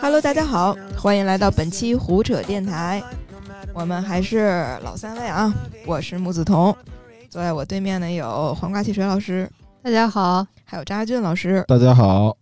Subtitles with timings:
[0.00, 3.02] Hello，大家好，欢迎来到本期胡扯电台。
[3.74, 5.52] 我们还是老三位啊，
[5.84, 6.76] 我是木子彤，
[7.28, 9.50] 坐在我对面的有黄瓜汽水老师，
[9.82, 11.64] 大家好，还有张亚俊老师。
[11.66, 12.36] 大家好，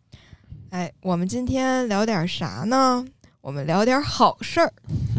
[0.68, 3.02] 哎，我们今天聊点啥呢？
[3.40, 4.70] 我们聊点好事儿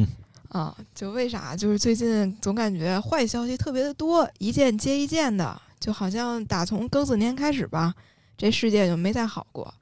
[0.50, 0.76] 啊！
[0.94, 1.56] 就为啥？
[1.56, 7.96] 就是最近总感觉坏消息特别的多，一件接一件的，就好像打从庚子年开始吧，
[8.38, 9.74] 这世界就没再好过。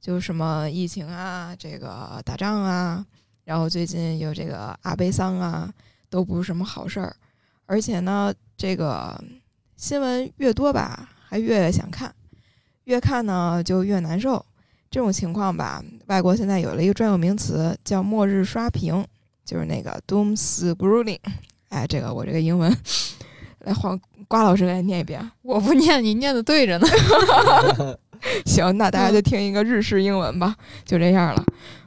[0.00, 3.04] 就什么疫情啊，这个打仗啊，
[3.44, 5.70] 然后最近有这个阿贝桑啊，
[6.08, 7.14] 都不是什么好事儿。
[7.66, 9.22] 而且呢，这个
[9.76, 12.12] 新闻越多吧，还越想看，
[12.84, 14.44] 越看呢就越难受。
[14.90, 19.06] 这种情况吧，外国现在有了一个专有名词，叫“末日刷屏”，
[19.44, 21.20] 就是那个 “doom scrolling”。
[21.68, 22.76] 哎，这个我这个英文，
[23.60, 25.30] 来黄瓜老师来念一遍。
[25.42, 26.88] 我不念，你念的对着呢。
[28.44, 30.54] 行，那大家就听一个日式英文吧，
[30.84, 31.44] 就这样了。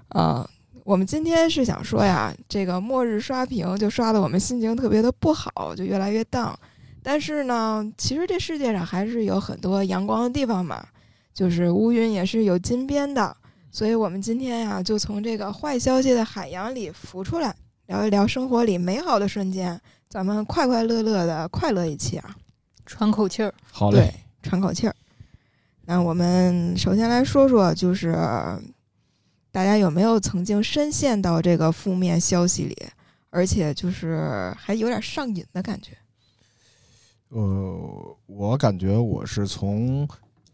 [0.09, 0.48] 啊，
[0.84, 6.54] 我们今天是想说呀，这个末日刷屏就刷的我们心情特别的不好，就越来越 down。
[7.02, 10.86] 但是呢，其实这世界上还是有很多阳光的地方嘛，
[11.34, 13.36] 就是乌云也是有金边的。
[13.72, 17.56] 所以我们今天呀，就从这个坏消息的海洋里浮出来，
[17.88, 22.36] 聊一聊生活里美好的瞬间，咱们快快乐乐的快乐一期啊，
[22.86, 23.52] 喘口气儿。
[23.72, 24.95] 好嘞，喘口气儿。
[25.86, 28.14] 那我们首先来说说，就是
[29.52, 32.78] 大家有没有曾经深陷到这个负面消息里，
[33.30, 35.98] 而且就是还有点上瘾的感觉？
[37.30, 40.08] 呃，我感觉我是从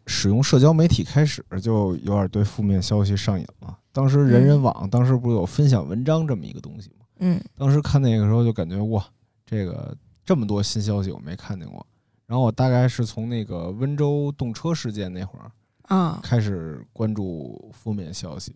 [0.06, 3.78] 使用社交媒体开始就有点对负面消息上瘾了。
[3.92, 7.06] 当时人人网当时不是有分享文章这么一个东西吗？
[7.18, 9.04] 嗯，当时看那个时候就感觉哇，
[9.46, 11.86] 这个这么多新消息我没看见过。
[12.30, 15.50] 然后我大概是从那个温州动车事件那会儿
[15.88, 18.54] 啊开始关注负面消息，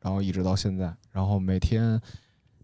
[0.00, 2.00] 然后一直到现在，然后每天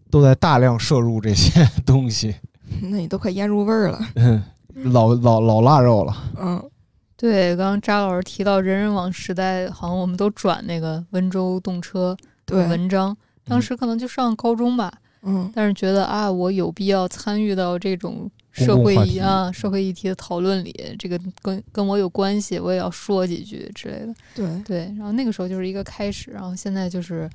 [0.09, 2.35] 都在大量摄入这些 东西。
[2.83, 3.99] 那你都快腌入味儿了，
[4.91, 6.13] 老老老腊肉了。
[6.37, 6.69] 嗯，
[7.15, 12.13] 对，刚刚扎老师提到人人网时代，好像我们都转那个温州动车
[12.45, 14.91] 的文章，当时可能就上高中吧，
[15.21, 18.29] 嗯，但是觉得啊，我有必要参与到这种。
[18.51, 24.13] 社会议啊，社会议题的讨论里，这个跟跟我有关系，我也要说几句之类的。
[24.35, 27.29] 对对，然后那个时候就是一个开始，然后现在就是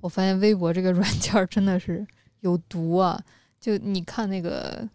[0.00, 2.06] 我发现微博这个软件真的是
[2.40, 3.20] 有毒啊！
[3.60, 4.88] 就你看那个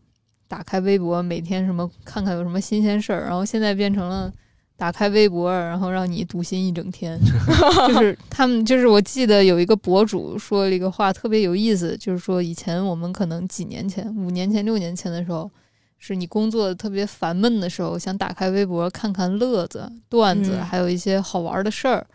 [0.47, 4.31] 打开微博，每天什么看看有什么新鲜事儿，然后现在变成了。
[4.77, 7.19] 打开微博，然后让你读心一整天，
[7.89, 15.49] 就是他们，就是我记得有一个博主说了一个话，特别有意思，就是说以前我们可能几年前、五年前、六年前的时候，
[15.97, 22.05] 是你工作特别烦闷的时候，想打开微博看看乐子、段子，还有一些好玩的事儿，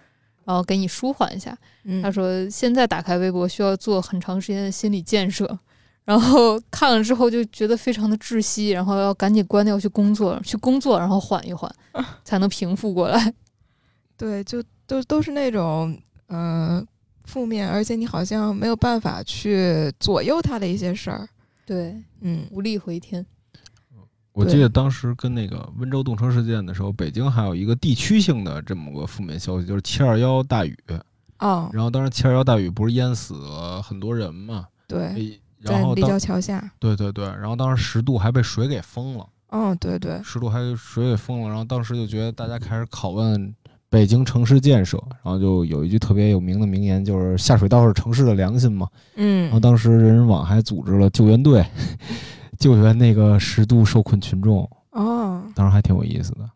[0.44, 1.58] 然后给你舒缓一下。
[2.00, 5.58] 他说现在打开微博需要做很长时间的心理建设。
[6.04, 11.72] 然后看了之后就觉得非常的窒息，然后要赶紧关掉去工作，去工作，然后缓一缓，
[12.24, 13.34] 才能平复过来。
[14.18, 15.96] 对，就都都是那种
[16.28, 16.84] 嗯
[17.24, 21.28] 负面，而且你好像没有办法去左右他的一些事儿。
[21.64, 23.24] 对，嗯，无力回天。
[24.32, 30.76] 我记得当时跟那个温州动车事件的时候，北京还有一个地区性的这么个负面消息，就是七二幺大雨。
[31.38, 31.70] 哦。
[31.72, 34.66] 然后当时七二幺大雨不是淹死了很多人嘛？
[34.88, 35.40] 对。
[35.64, 39.26] 在立交桥下，对对对，然后当时十渡还被水给封了。
[39.50, 43.54] 嗯，对对，十渡还水给封了，然后当时就觉得大家开始拷问
[43.90, 48.88] 北京城市建设，然后就有一句特别有名的名言，就是下水道是城市的良心嘛。
[49.16, 51.64] 嗯，然后当时人人网还组织了救援队，
[52.58, 54.68] 救援那个十渡受困群众。
[54.92, 56.50] 哦，当时还挺有意思的。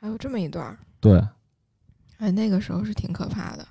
[0.00, 0.76] 还有这么一段。
[1.00, 1.20] 对。
[2.18, 3.66] 哎，那个时候是挺可怕的。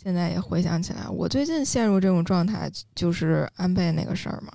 [0.00, 4.52] 现在也回想起来，我最近陷入这种状态，就是安倍那个事儿嘛。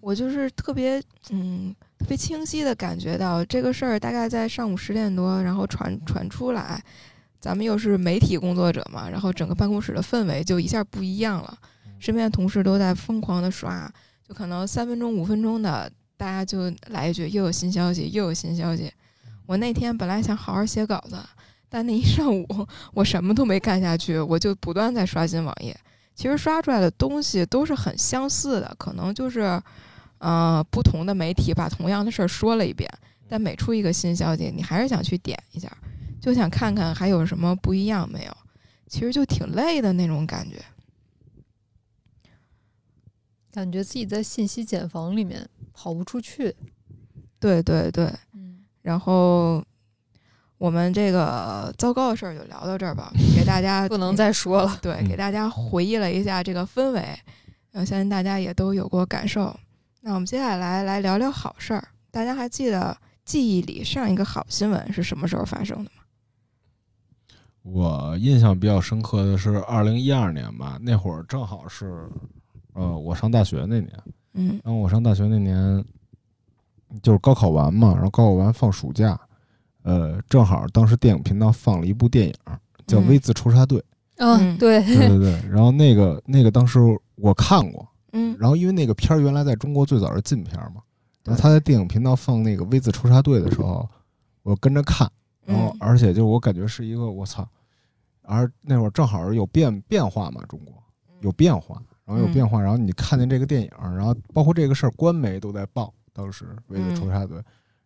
[0.00, 1.00] 我就是特别，
[1.30, 6.82] 嗯，特别清晰的感觉到这个事儿大概在上午十点多，然后传传出来。
[7.40, 11.56] 咱们又是媒体工作者嘛，然后整个办公室的氛围就一下不一样了。
[12.00, 13.88] 身边的同事都在疯狂的刷，
[14.26, 18.92] 就可能三分钟、五分钟的，大家就来一句又有新消息，又有新消息。
[19.46, 21.16] 我那天本来想好好写稿子。
[21.74, 22.46] 但那一上午，
[22.92, 25.76] 我什么都没干下去，我就不断在刷新网页。
[26.14, 29.60] 其实刷出来的东西都是很相似的，可能就是，
[30.18, 32.88] 呃，不同的媒体把同样的事儿说了一遍。
[33.28, 35.68] 但每出一个新消息，你还是想去点一下，
[36.20, 38.36] 就想看看还有什么不一样没有。
[38.86, 40.64] 其实就挺累的那种感觉，
[43.50, 46.54] 感觉自己在信息茧房里面跑不出去。
[47.40, 49.60] 对对对，嗯，然后。
[50.58, 54.78] 我们这个糟糕的事儿就聊到这儿吧， 给大家不能再说了。
[54.80, 57.04] 对，嗯给大家回忆了一下这个氛围，
[57.72, 59.54] 我，相信大家也都有过感受。
[60.00, 61.88] 那我们接下来来聊聊好事儿。
[62.10, 66.02] 大家还记得记忆里上一个好新闻是什么时候发生的吗？
[67.62, 72.06] 我印象比较深刻的是二零一二年吧，那会儿正好是，
[72.74, 73.90] 呃，我上大学那年，
[74.34, 75.82] 嗯然后我上大学那年
[77.02, 79.18] 就是高考完嘛，然后高考完放暑假，
[79.84, 82.34] 呃，正好当时电影频道放了一部电影
[82.86, 83.78] 叫《嗯 V 字仇杀队》，
[84.16, 86.80] 嗯，对，对对对，然后那个那个当时
[87.14, 88.36] 我看过，嗯。
[88.38, 90.82] 然后因为那个片儿原来在中国最早是禁片嘛，
[91.24, 93.88] 然后他在电影频道放那个《V 字仇杀队》的时候，
[94.42, 95.10] 我跟着看，
[95.44, 97.46] 然后嗯而且就我感觉是一个我操，
[98.22, 100.74] 而那会儿正好是有变变化嘛，中国
[101.20, 107.38] 有变化，然后有变化，然后你看见这个电影，然后包括这个事儿，官媒都在报，当时为了仇杀队，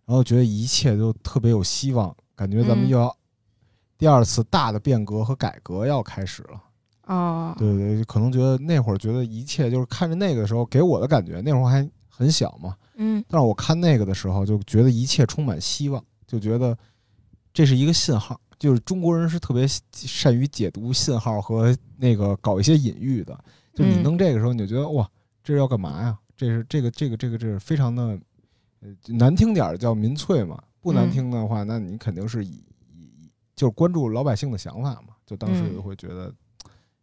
[0.08, 3.14] 然后觉得一切都特别有希望，感觉咱们嗯又要
[3.98, 6.62] 第二次大的变革和改革要开始了。
[7.04, 16.74] 哦，对对对，可能觉得那会儿觉得一切就是看着那个的时候给我的感觉，那会儿还很小嘛，嗯但是我看那个的时候就觉得一切充满希望，就觉得
[17.52, 23.38] 这是一个信号，就是中国人是特别善于解读信号和那个搞一些隐喻的，
[23.74, 25.06] 就你嗯弄这个时候你就觉得哇，
[25.44, 26.18] 这是要干嘛呀？
[26.34, 28.18] 这是这个这个这个这是非常的
[28.80, 36.32] 呃难听点儿叫民粹嘛，不难嗯听的话，那你肯定是以以以就是关注老百姓的想法嘛，就当时嗯就会觉得。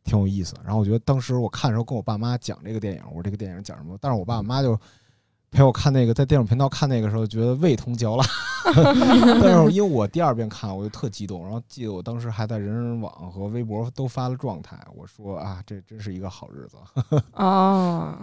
[0.07, 4.79] 挺有意思，然后我觉得当时我看的时候跟我爸妈讲这个电影，我说这个电影讲什么，但是我爸我妈就
[5.49, 8.23] 陪我看那个，在电影频道看那个时候，觉得味同嚼蜡。
[9.41, 16.77] 但是因为我第二遍看，我就特激动，然后记得我当时还在人人网和微博都发了状态，我说啊，这真是一个好日子。
[17.33, 18.15] 哦，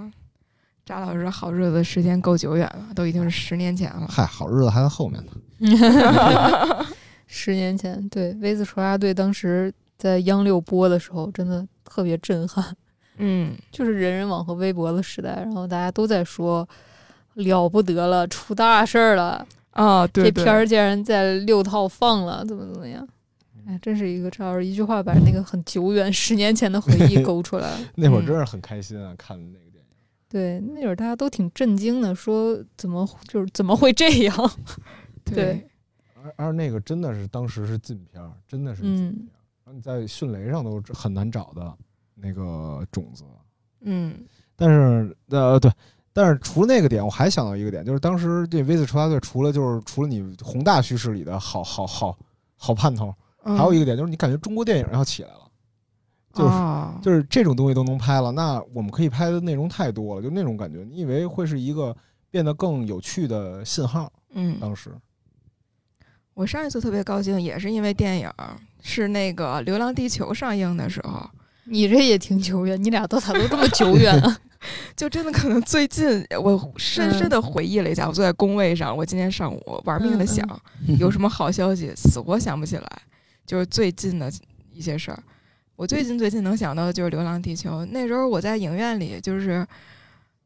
[0.85, 4.07] 扎老师好日子时间够久远了，都已经是十年前了。
[4.09, 5.33] 嗨，好日子还在后面呢。
[7.27, 12.77] 十年前，对《V 字仇杀队》当时在央六播的时候，真的特别震撼。
[13.19, 16.69] 嗯 就是人人网和微博的时代，然后大家都在说
[17.35, 23.07] 了不得了，出大事儿了，啊，对对这片儿竟然在六套放了，怎么怎么样？
[23.69, 27.79] 哎，真是一个赵老师一句话把那个很久远十年前的回忆 勾出来了。
[27.95, 29.59] 那会儿真是很开心啊，看那。
[30.33, 34.51] 对，那会儿大家都挺震惊的，说怎么就是怎么会这样？
[35.27, 35.69] 对
[36.25, 39.45] 而而那个真的是当时是禁片儿，真的是禁嗯片儿。
[39.65, 41.77] 然后你在迅雷上都很难找的
[42.15, 43.25] 那个种子。
[43.83, 44.25] 嗯
[44.57, 45.71] 但是呃对，
[46.15, 52.17] 但是除了那个点，我还想到一个点，就是当时这 V 字出发队除了就是除了你宏大叙事里的好好好
[52.57, 53.15] 好盼头，
[53.45, 55.41] 嗯，还有一个点就是你感觉中国电影要起来了，
[56.33, 61.95] 就是哦就是这种东西都能拍了，那我们可以拍的内容太多了，就那种感觉，你以为会是一个
[62.31, 64.11] 变得更有趣的信号？
[64.35, 64.91] 嗯，当时
[66.35, 71.29] 我上一次特别高兴，也是因为电影儿是那个《流浪地球》上映的时候，
[71.65, 74.39] 你这也挺久远，你俩都咋都这么久远啊？
[74.97, 80.43] 就真的可能最近我深深的回忆了一下，我坐在工位上，我今天上午玩命的想、
[80.99, 83.03] 有什么好消息，死活想不起来，
[83.45, 84.33] 就是最近的
[84.73, 85.23] 一些事儿。
[85.77, 89.67] 我最近最近能想到的就是《流浪地球》，那时候我在影院里，就是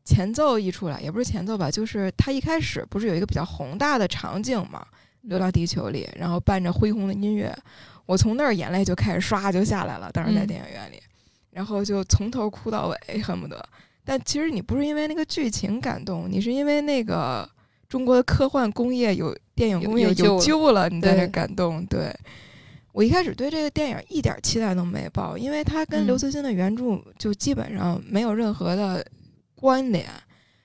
[0.04, 4.86] 前奏一出来，也不是前奏吧，就是它一开始不是有一个比较宏大的场景嘛，
[5.22, 7.54] 《流浪地球》里，然后伴着恢宏的音乐，
[8.06, 11.02] 我从那儿眼泪就开始唰就下来了，当时在嗯电影院里，
[11.50, 13.62] 然后就从头哭到尾，恨不得。
[14.04, 17.48] 但其实你不是因为那个剧情感动，你是因为那个
[17.88, 21.84] 中国的科幻工业有电影工业有有救了救了，你在这感动。
[21.86, 22.14] 对
[22.96, 29.06] 我一开始对这个电影一点期待都没抱，因为它跟嗯刘慈欣的原著就基本上没有任何的
[29.54, 30.06] 关联。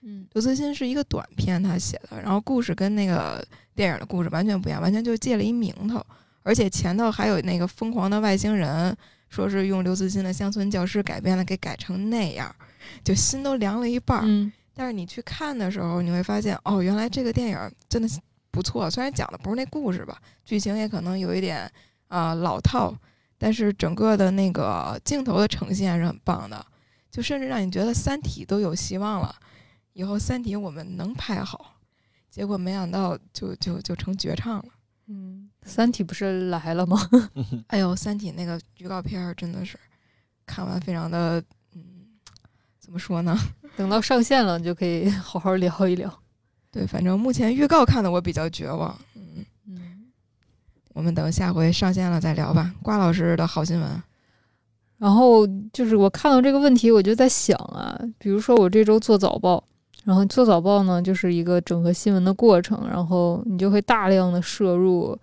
[0.01, 3.45] 嗯刘慈欣是一个短片，他写的，然后故事跟那个
[3.75, 6.01] 电影的故事完全不一样，完全就借了一名头，
[6.41, 8.95] 而且前头还有那个疯狂的外星人，
[9.27, 12.55] 说是用刘慈欣的《乡村教师》改编了，给改成那样，
[13.03, 18.07] 就心都凉了一半但是你去看的时候，你会发现，哦，原来这个电影真的
[18.51, 18.89] 不错。
[18.89, 21.71] 虽然讲的不是那故事吧，剧情也可能有一点啊、
[22.11, 22.93] 呃老套，
[23.37, 26.63] 但是整个的那个镜头的呈现还是很棒的，
[27.09, 29.33] 就甚至让你觉得《三体》都有希望了。
[29.93, 31.77] 以后《三体》我们能拍好，
[32.29, 34.65] 结果没想到就就就成绝唱了。
[35.07, 36.97] 嗯，三体不是来了吗？
[37.67, 39.77] 哎呦，《三体》那个预告片儿真的是
[40.45, 41.41] 看完非常的，
[41.73, 41.81] 嗯，
[42.79, 43.37] 怎么说呢？
[43.77, 46.13] 等到上线了，你就可以好好聊一聊。
[46.69, 48.97] 对，反正目前预告看的我比较绝望。
[50.93, 52.73] 我们等下回上线了再聊吧。
[52.81, 54.03] 瓜老师的好新闻，
[54.97, 59.63] 然后就是我看到这个问题，我就在想啊，比如说我这周做早报，
[60.03, 65.17] 然后做早报呢，就是一个整合新闻的过程，然后你就会大量的摄入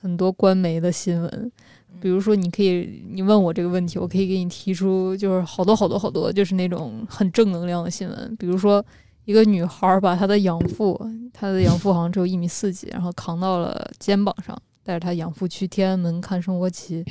[0.00, 1.52] 很多官媒的新闻。
[1.98, 8.36] 比如说，你可以你问我这个问题，我可以给你提出就是好多好多好多，就是那种很正能量的新闻。
[8.38, 8.84] 比如说，
[9.24, 11.00] 一个女孩把她的养父，
[11.32, 14.54] 她的养父好像只有一米四几，然后扛到了肩膀上，
[14.86, 17.04] 带着他养父去天安门看升国旗。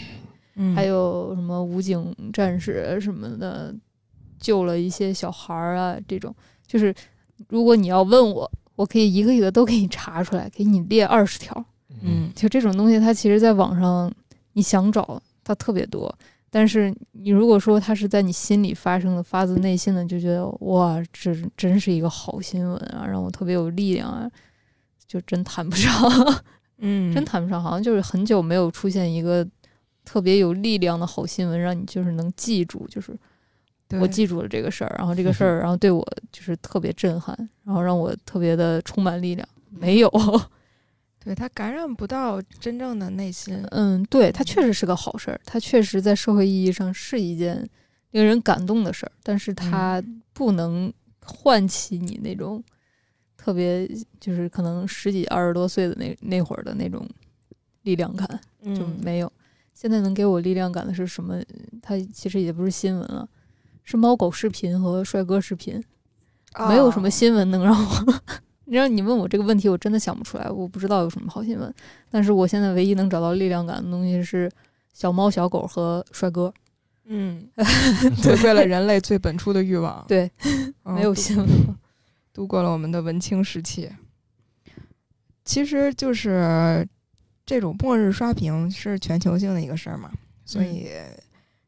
[0.55, 3.75] 嗯还有什么武警战士什么的，
[4.39, 6.33] 救了一些小孩儿啊，这种
[6.65, 6.95] 就是
[7.49, 11.65] 如果你要问我，我可以一个一个都给你查出来，给你列二十条。
[12.01, 14.09] 嗯就这种东西，它其实在网上
[14.53, 16.13] 你想找它特别多，
[16.49, 24.31] 但是你如果说它是在你心里发生的，发自内心的，就觉得哇，这真是一个好新闻啊，让我特别有力量啊，
[25.05, 25.91] 就真谈不上，
[26.79, 29.47] 嗯真谈不上，好像就是很久没有出现一个
[30.03, 33.17] 特别有力量的好新闻，让你就是能记住，就是
[33.99, 39.47] 我记住了这个事儿，然后这个 事儿，然后对我就是特别震撼，然后让我特别的充满力量。
[39.69, 40.09] 没有，
[41.23, 43.61] 对他感染不到真正的内心。
[43.71, 47.67] 嗯，对，他确实是个好事儿，他确实在社会意义上是一件
[48.11, 50.01] 令人感动的事儿，但是他
[50.33, 50.91] 不能
[51.23, 52.63] 唤起你那种
[53.45, 53.87] 特别
[54.19, 57.07] 就是可能十几二十多岁的那那会儿的那种
[57.83, 58.27] 力量感，
[58.63, 59.31] 就嗯没有。
[59.71, 61.39] 现在能给我力量感的是什么？
[61.79, 63.29] 它其实也不是新闻了，
[63.83, 65.79] 是猫狗视频和帅哥视频。
[66.67, 68.13] 没有什么哦新闻能让我，
[68.65, 71.71] 你知道你问我这个问题，我真的想不出来，我不知道有什么好新闻。
[72.09, 74.49] 但是我现在唯一能找到力量感的东西是
[74.91, 76.51] 小猫、小狗和帅哥。
[77.05, 77.47] 嗯，
[78.23, 80.03] 回归了人类最本初的欲望。
[80.07, 80.31] 对，
[80.85, 81.77] 嗯没有新闻了。
[82.35, 83.89] 度过了我们的文青时期。
[85.45, 86.85] 其实就是
[87.45, 90.11] 这种末日刷屏是全球性的一个事儿嘛，
[90.43, 90.89] 所以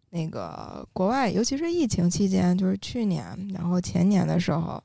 [0.09, 4.83] 那个国外，尤其是疫情期间，就是去年，然后前年的时候，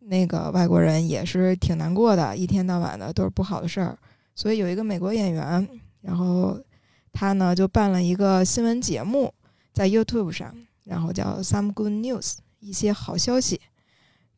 [0.00, 3.96] 那个外国人也是挺难过的，一天到晚的都是不好的事儿。
[4.34, 5.66] 所以有一个美国演员，
[6.02, 6.60] 然后
[7.10, 9.32] 他呢就办了一个新闻节目，
[9.72, 10.54] 在 YouTube 上，
[10.84, 13.58] 然后叫 Some Good News，一些好消息。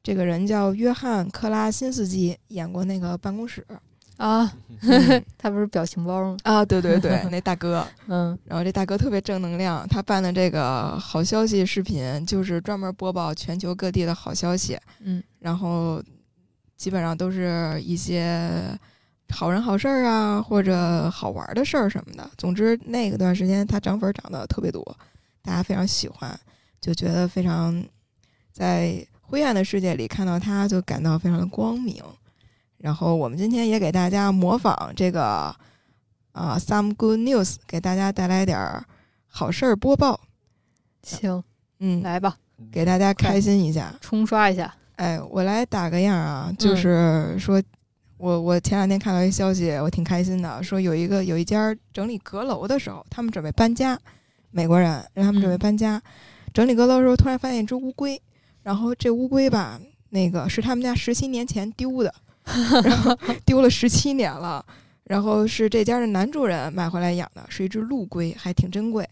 [0.02, 3.64] 这个人叫约翰·克拉辛斯基，演过那个办公室
[4.16, 4.52] 啊，
[4.82, 6.36] 嗯 他不是表情包吗？
[6.44, 7.86] 啊，对对对， 那大哥。
[8.08, 16.02] 嗯然后这大哥特别正能量，他办的这个好消息视频就是专门播报全球各地的好消息，嗯然后
[16.76, 18.50] 基本上都是一些
[19.30, 22.28] 好人好事儿啊，或者好玩的事儿什么的。
[22.38, 24.82] 总之那个段时间他涨粉涨得特别多，
[25.42, 26.36] 大家非常喜欢，
[26.80, 27.84] 就觉得非常
[28.52, 32.02] 在灰暗的世界里看到它就感到非常的光明。
[32.78, 35.54] 然后我们今天也给大家模仿这个
[36.32, 38.82] 啊、some good news，给大家带来点儿
[39.26, 40.18] 好事儿播报。
[41.02, 41.42] 行，
[41.80, 42.36] 嗯，来吧，
[42.72, 43.94] 给大家开心一下。
[44.00, 44.74] 冲刷一下。
[44.96, 47.62] 哎，我来打个样啊，就是说，
[48.16, 53.98] 我我前两天看到一消息，我挺开心的，说有一个有一家整理阁楼的时候，他们准备搬家，
[54.50, 56.00] 美国人让他们准备嗯搬家，
[56.54, 58.20] 整理阁楼的时候突然发现一只乌龟，
[58.68, 62.14] 然后这乌龟吧，那个是他们家十七年前丢的，
[62.84, 64.62] 然后 丢了十七年了，
[65.04, 69.08] 然后是这家的男主人买回来养的，是一只陆龟，还挺珍贵。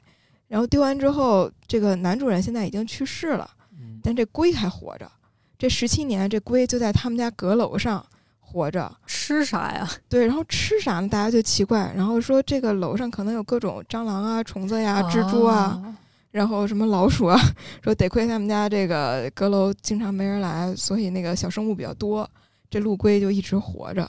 [0.46, 5.10] 然后丢完之后，这个男主人现在已经去世了，嗯但这龟还活着。
[5.56, 8.04] 这十七年，这龟就在他们家阁楼上
[8.38, 8.94] 活着。
[9.06, 9.90] 吃啥呀？
[10.06, 11.08] 对，然后吃啥呢？
[11.08, 15.94] 大家就奇怪，然后说这个楼上可能有各种蟑螂啊、虫子呀、蜘蛛啊，哦
[16.36, 17.40] 然后什么老鼠啊。
[17.82, 22.28] 说得亏他们家这个阁楼经常没人来，所以那个小生物比较多。
[22.68, 24.06] 这陆龟就一直活着，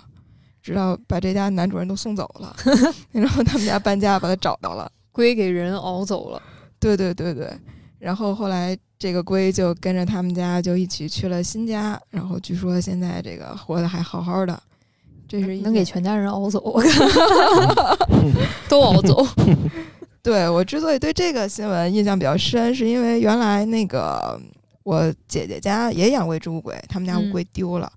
[0.62, 2.54] 直到把这家男主人都送走了，
[3.14, 4.92] 然后他们家搬家把它找到了。
[5.14, 6.42] 龟给人熬走了。
[6.80, 7.50] 对对对对，
[7.98, 14.62] 然后后来这个龟就跟着他们家就一起去了新家，然后据说现在这个活得还好好的，
[15.30, 16.60] 这是能给全家人熬走，
[18.68, 19.26] 都熬走。
[20.28, 24.38] 对我之所以对这个新闻印象比较深，是因为原来那个
[24.84, 27.90] 我姐姐家也养过一只乌龟，他们家乌嗯龟丢了。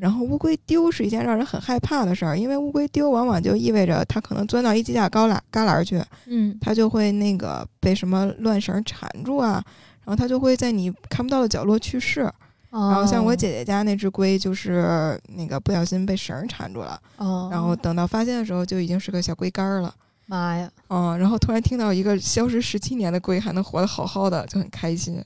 [0.00, 9.62] 然后乌龟丢是一件让人很害怕的事儿，因为乌龟丢往往就意味着它可能钻到一犄角旮旯旮旯去，嗯它就会那个被什么乱绳缠住啊，
[10.04, 12.22] 然后它就会在你看不到的角落去世。
[12.70, 19.94] 然后像我姐姐家那只龟，就是那个不小心被绳儿缠住了，哦，然后等到发现的时候就已经是个小龟干儿了。
[20.26, 25.22] 妈呀，嗯，然后突然听到一个消失十七年的龟还能活得好好的，就很开心。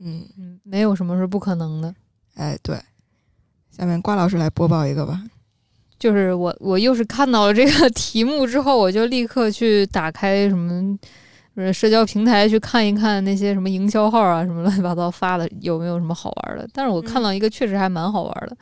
[0.00, 1.94] 嗯，嗯，没有什么是不可能的。
[2.34, 2.78] 哎，对。
[3.70, 5.22] 下面瓜老师来播报一个吧。
[5.98, 10.96] 就是我，我又是看到了这个 题目之后，我就立刻去打开什么
[11.54, 16.68] 呃社交平台去看一看那些什么营销号啊，什么乱七八糟发的有没有什么好玩的。
[16.72, 18.56] 但是我看到一个确实还蛮好玩的，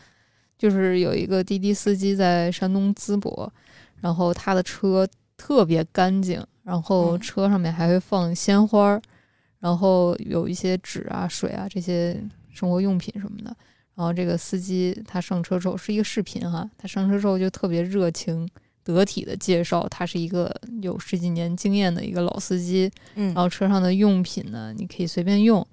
[0.59, 3.53] 就是有一个滴滴司机在山东淄博，
[4.01, 9.03] 然后他的车特别干净，然后嗯车上面还会放鲜花儿，
[9.59, 13.55] 然后有一些纸啊、水啊这些生活用品什么的。
[13.95, 18.47] 然后这个司机他上车之后是一个视频哈，他上车之后就特别热情
[18.85, 25.67] 得体的介绍，他是一个有十几年经验的一个老司机，嗯然后车上的用品呢，你可以随便用，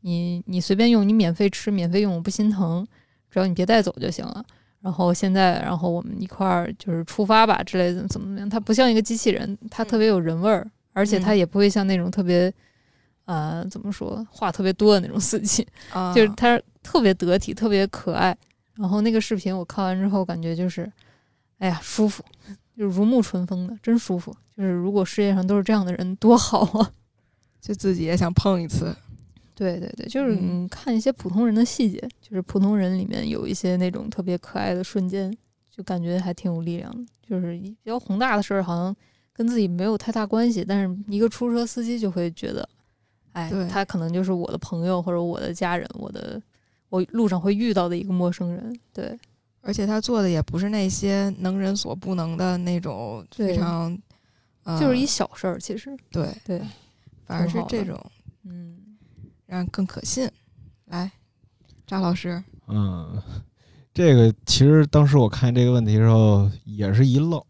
[0.00, 2.84] 你你随便用，你免费吃、免费用，我不心疼，
[3.30, 4.44] 只要你别带走就行了。
[4.88, 8.48] 然后现在，然后我们一块儿就是出发吧之类的，怎么怎么样？
[8.48, 12.50] 它不像一个机器人，它特别有人味儿，而且它嗯也不会像那种特别，
[13.26, 18.34] 呃，怎么说话特别多的那种司机， 啊，就是他特别得体，特别可爱。
[18.76, 20.90] 然后那个视频我看完之后，感觉就是，
[21.58, 22.24] 哎呀，舒服，
[22.74, 24.34] 就是如沐春风的，真舒服。
[24.56, 26.90] 就是如果世界上都是这样的人，多好啊！
[27.60, 28.96] 就自己也想碰一次。
[29.58, 30.38] 对对对，就是
[30.70, 35.36] 看一些普通人的细节，就是普通人里面有一些那种特别可爱的瞬间，
[35.68, 37.04] 就感觉还挺有力量的。
[37.28, 38.94] 就是比较宏大的事儿，好像
[39.32, 42.68] 跟自己没有太大关系，但是一个出租车司机就会觉得，
[43.32, 46.40] 哎，他可能就是我的朋友或者我的家人，我的
[46.88, 48.78] 我路上会遇到的一个陌生人。
[48.92, 49.18] 对
[49.60, 53.98] 而且他做的也不是那些能人所不能的那种非常，
[54.62, 56.62] 呃、就是一小事儿，其实对对，
[57.26, 58.00] 反而是这种
[58.44, 58.87] 嗯，
[59.48, 60.30] 让更可信。
[60.84, 61.10] 来，
[61.86, 63.20] 张老师，嗯，
[63.92, 67.42] 这个其实当时我看这个问题的时候也是一愣，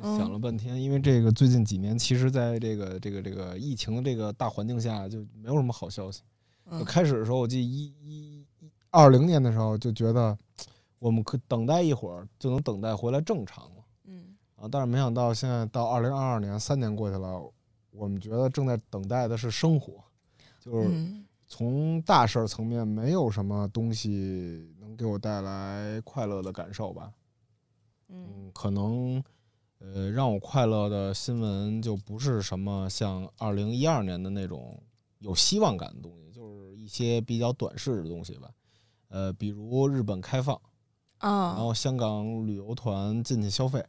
[0.00, 6.22] 想了半天，因为这个最近几年，其实在这个这个这个疫情的这个大环境下，就没有什么好消息。
[6.86, 10.36] 开始的时候，我记得一一一二零年的时候，就觉得
[10.98, 17.42] 我们可等待一会儿就能等待回来正常了嗯啊，但是没想到现在到二零二二年，三年过去了，
[17.90, 20.02] 我们觉得正在等待的是生活，
[20.60, 27.12] 就是嗯从大事儿层面，没有什么东西能给我带来快乐的感受吧。
[28.08, 29.22] 嗯嗯，可能
[29.78, 34.82] 呃让我快乐的新闻就不是什么像二零一二年的那种
[35.18, 38.50] 有希望感的东西，就是一些比较短视的东西吧。
[39.08, 40.58] 呃，比如日本开放，
[41.20, 43.84] 然啊，后香港旅游团进去消费，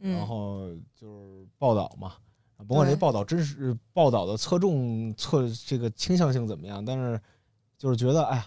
[0.00, 2.16] 嗯然后就是报道嘛，
[2.66, 7.20] 甭管这报道真实报道的侧重侧这个倾向性怎么样，但是
[7.76, 8.46] 就是觉得哎呀，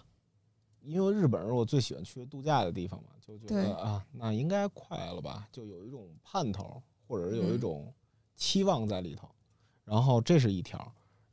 [0.82, 7.60] 因为日本是我最喜欢去度假的地方嘛，就觉得啊，那应该快了吧，就有一种盼头，或者是有一嗯。
[7.60, 7.94] 种
[8.36, 9.30] 期望在里头。
[9.86, 10.80] 然后这是一条，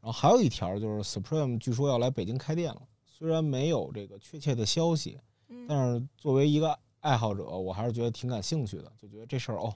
[0.01, 5.67] 然后还有一条就是 Supreme 据说要来北京开店了，虽然没有这个确切的消息，嗯。
[5.69, 9.73] 但是作为一个爱好者，我还是觉得挺感兴趣的，就觉得这事儿哦，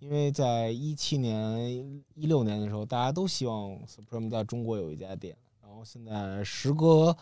[0.00, 7.16] 因为在一七年、一六年的时候，大家都希望 Supreme 在中国有一家店，然后现在时隔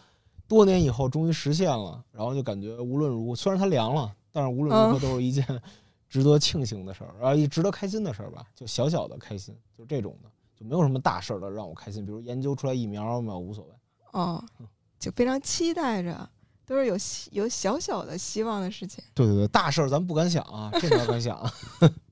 [0.49, 5.47] 多年以后终于实现了，然后就感觉无论如何，虽然它凉了，但是无论如何嗯都是一件
[6.09, 13.71] 值得庆幸的事儿，啊，也值得开心的事儿吧，就小小的开心，就这种的，就没有什么大事儿的让我开心，比如研究出来疫苗嘛，无所谓。
[14.11, 14.45] 哦，
[14.99, 16.29] 就非常期待着，
[16.67, 19.03] 都是有希有小小的希望的事情。
[19.15, 21.53] 对对对，大事儿咱不敢想啊，这条敢想啊。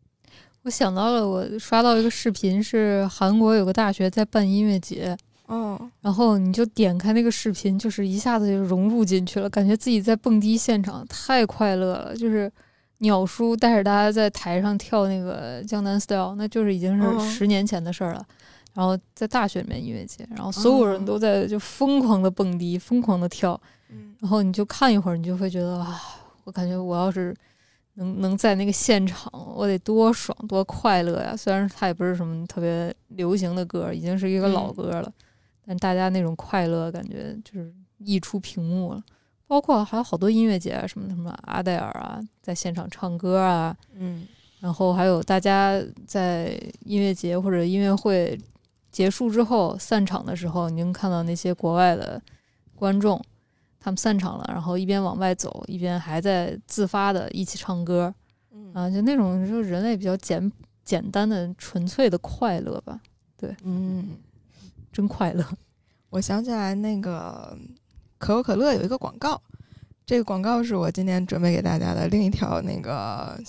[0.62, 12.14] 我想到了，我刷到一个视频，是韩国有个大学在办音乐节，哦，然后你就点开那个视频，就是一下子就融入进去了，感觉自己在蹦迪现场，太快乐了。
[12.14, 12.52] 就是
[12.98, 18.22] 鸟叔带着大家在台上跳那个江南 style，那就是已经哦是十年前的事儿了。
[18.74, 24.14] 然后在大学里面音乐节，然后所有人哦都在就疯狂的蹦迪，疯狂的跳，嗯。
[24.20, 26.00] 然后你就看一会儿，你就会觉得啊，
[26.44, 27.34] 我感觉我要是
[28.00, 31.36] 能能在那个现场，我得多爽多快乐呀！
[31.36, 35.12] 虽然它也不是什么特别流行的歌，已经是一个老嗯歌了，
[35.66, 39.02] 但大家那种快乐感觉就是溢出屏幕了。
[39.46, 44.26] 包括还有好多音乐节啊，什么什么阿黛尔啊，在现场唱歌啊，嗯
[44.60, 48.38] 然后还有大家在音乐节或者音乐会
[48.90, 52.20] 结束之后散场的时候，你能看到那些国外的
[52.74, 53.20] 观众，
[53.82, 58.14] 他们散场了，然后一边往外走，一边还在自发的一起唱歌
[58.52, 60.52] 嗯啊，就那种就是人类比较简
[60.84, 63.00] 简单的纯粹的快乐吧，
[63.38, 64.10] 对嗯，
[64.92, 65.42] 真快乐。
[66.10, 67.56] 我想起来那个
[68.18, 69.40] 可口可乐有一个广告，
[70.04, 73.40] 这个广告是我今天准备给大家的另一条那个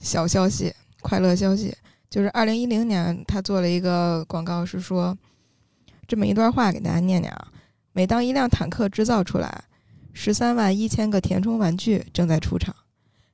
[0.00, 1.72] 小消息，快乐消息，
[2.10, 5.16] 就是二零一零年他做了一个广告，是说
[6.08, 7.52] 这么一段话给大家念念啊。
[7.98, 9.64] 每当一辆坦克制造出来，
[10.12, 12.72] 十三万一千个填充玩具正在出场；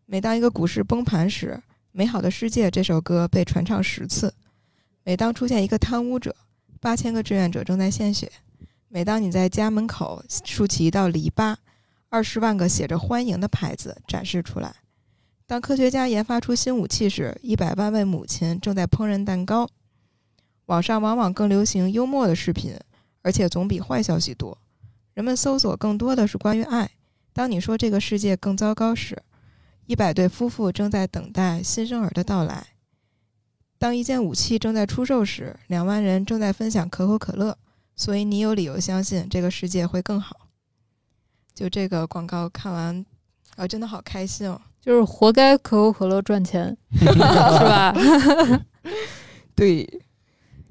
[0.06, 1.54] 每当一个股市崩盘时，
[1.92, 4.30] 《美好的世界》这首歌被传唱十次；
[5.02, 6.34] 每当出现一个贪污者，
[6.80, 8.32] 八千个志愿者正在献血。
[8.88, 11.54] 每当你在家门口竖起一道篱笆，
[12.08, 14.74] 二十万个写着“欢迎”的牌子展示出来。
[15.46, 19.68] 当科学家研发出新武器时，一百万位母亲正在烹饪蛋糕。
[20.64, 22.74] 网上往往更流行幽默的视频，
[23.24, 24.56] 而且总比坏消息多。
[25.14, 26.90] 人们搜索更多的是关于爱。
[27.32, 29.20] 当你说这个世界更糟糕时，
[29.86, 32.66] 一百对夫妇正在等待新生儿的到来。
[33.78, 37.56] 当一件武器正在出售时，两万人正在分享可口可乐。
[37.96, 40.48] 所以你有理由相信这个世界会更好。
[41.54, 43.06] 就这个广告看完，
[43.56, 44.60] 啊，真的好开心哦！
[44.80, 47.94] 就是活该可口可乐赚钱， 是吧？
[49.54, 49.88] 对，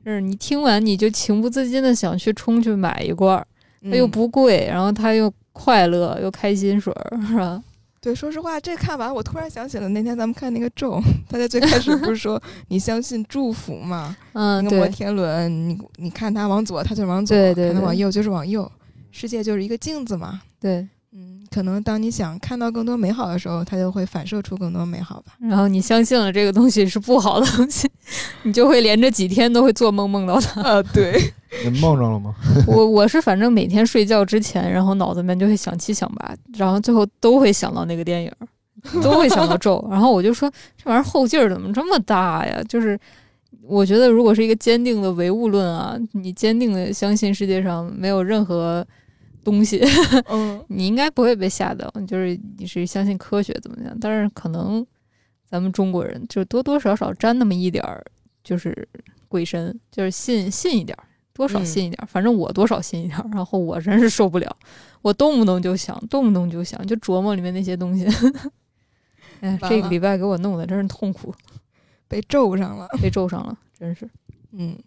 [0.06, 3.48] 就是你听完你就情不自禁的想去冲去买一罐儿，
[3.90, 7.64] 它又嗯不贵，然后它又快乐又开心水儿，是吧？
[8.02, 14.14] 对，说实话，这看完我突然想起了那天咱们看那个咒，他在最开始不是说 你相信祝福嘛？
[14.34, 18.70] 嗯，那个摩，天轮，你你看它往左，它就往左；对对对看它往右就是往右。
[19.12, 20.42] 世界就是一个镜子嘛。
[20.60, 20.86] 对。
[21.54, 25.34] 嗯，可能当你想看到更多美好的时候，它就会反射出更多美好吧。
[25.40, 27.90] 然后你相信了这个东西是不好的东西，
[28.44, 30.62] 你就会连着几天都会做梦梦到它。
[30.62, 31.14] 啊，对，
[31.64, 32.34] 你梦着了吗？
[32.68, 38.32] 我我是反正每天睡觉之前，然后脑子里面就会想七想八，然后最后都会想到那个电影，
[39.02, 39.86] 都会想到咒。
[39.92, 42.62] 然后我就说这玩意儿后劲儿怎么这么大呀？
[42.68, 43.00] 就是
[43.62, 48.86] 我觉得如果是一个坚定的唯物论啊，你坚定的相信世界上没有任何
[49.44, 49.82] 东西，
[50.30, 51.90] 嗯 你应该不会被吓到。
[52.08, 53.98] 就是你是相信科学怎么样？
[54.00, 54.86] 但是可能
[55.46, 58.04] 咱们中国人就多多少少沾那么一点儿，
[58.44, 58.88] 就是
[59.28, 61.04] 鬼神，就是信信一点儿。
[61.36, 63.28] 多少嗯信一点儿，反正我多少信一点儿。
[63.34, 64.56] 然后我真是受不了，
[65.02, 68.06] 我动不动就想，动不动就想，就琢磨里面那些东西。
[69.42, 71.34] 哎，这个礼拜给我弄的真是痛苦，
[72.08, 72.88] 被咒上了。
[73.02, 74.08] 被咒上了，真是。
[74.52, 74.78] 嗯，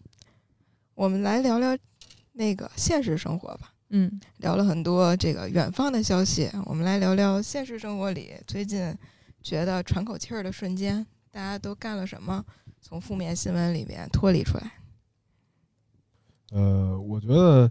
[0.94, 1.76] 我们来聊聊
[2.32, 3.72] 那个现实生活吧。
[3.90, 8.92] 嗯聊了很多这个远方的消息，我们来聊聊现实生活里最近
[9.42, 12.44] 觉得喘口气儿的瞬间，大家都干了什么？
[12.81, 14.72] 从负面新闻里面脱离出来。
[16.53, 17.70] 呃，我觉得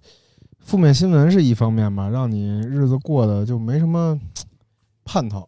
[0.59, 4.19] 负面新闻是一方面吧，让你日子过得就没什么
[5.05, 5.47] 盼头，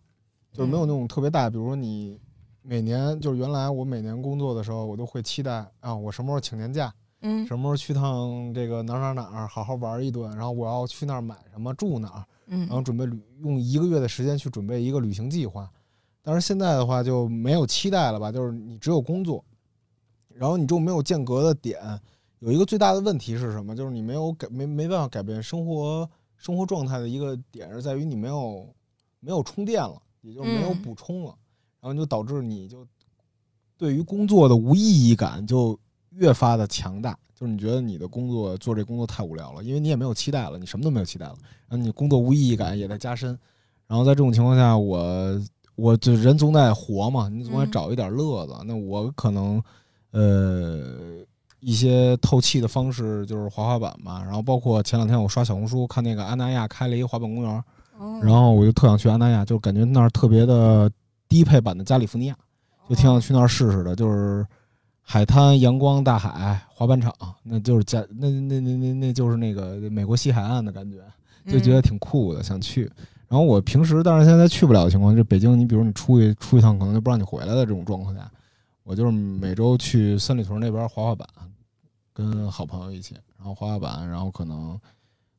[0.54, 2.20] 就是没有那种特别大，比如说你
[2.62, 6.94] 每年就是原来我每年工作的时候，我都会期待啊，我什么时候请年假，
[7.30, 15.70] 嗯什么时候去趟这个哪儿哪儿哪儿好好玩一顿，然后我要去那儿买什么住哪儿，然后嗯准备旅用一个月的时间去准备一个旅行计划。
[16.22, 19.44] 但是现在的话就没有期待了吧，就是你只有工作，
[20.34, 21.80] 然后你就没有间隔的点。
[22.40, 23.76] 有一个最大的问题是什么？
[23.76, 28.68] 就是你没有改没没办法改变生活生活状态的一个点是在于你没有
[29.20, 31.36] 没有充电了，也就是没有嗯补充了，
[31.82, 32.86] 然后就导致你就
[33.78, 35.80] 对于工作的无意义感就
[36.12, 37.18] 越发的强大。
[37.36, 41.36] 就是你觉得你的工作做这工作太无聊了，因为你也没有期待了，你什么都没有期待了，
[41.70, 43.38] 然后你工作无意义感也在加深。
[43.86, 45.40] 然后在这种情况下，我
[45.76, 48.56] 我就人总得活嘛，你总得嗯找一点乐子。
[48.66, 49.64] 那我可能
[50.12, 51.24] 呃
[51.60, 57.64] 一些透气的方式就是滑滑板嘛，然后包括前两天我刷小红书看那个安那亚开了一个滑板公园，
[58.00, 60.90] 哦然后我就特想去安那亚，就感觉那儿特别的
[61.30, 62.36] 低配版的加利福尼亚，
[62.90, 64.44] 就挺想去那儿试试的，就是
[65.10, 71.02] 海滩、阳光、大海、滑板场，那就是加那那那那那就是那个美国西海岸的感觉，
[71.50, 72.92] 就觉得挺酷的，想去。
[73.30, 78.30] 然后我平时，但是现在去不了的情况，就北京，你比如你出去出一趟，可能就不让你回来的这种状况下，
[78.84, 81.26] 我就是每周去三里屯那边滑滑板，
[82.14, 84.78] 跟好朋友一起，然后滑滑板，然后可能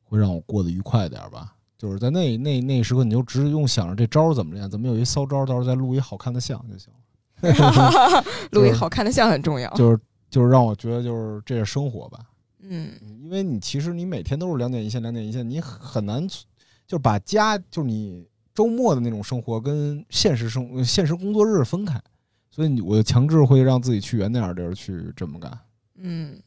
[0.03, 1.53] 会让我过得愉快点吧。
[1.77, 6.99] 就是在那那那时刻，你就只用想着这招儿怎么练，怎么有一骚招儿，到时候再录一好看的像就行了。
[8.51, 9.69] 录一好看的像很重要。
[9.73, 9.99] 就是
[10.29, 12.19] 就是让我觉得就是这是生活吧，
[12.61, 12.91] 嗯
[13.23, 22.01] 因为你其实你每天都是两点一线，两点一线，你很难就是把家就是你周末的那种生活跟现实生现实工作日分开，
[22.49, 25.57] 所以你我强制会让自己去远点儿地儿去这么干。
[25.97, 26.37] 嗯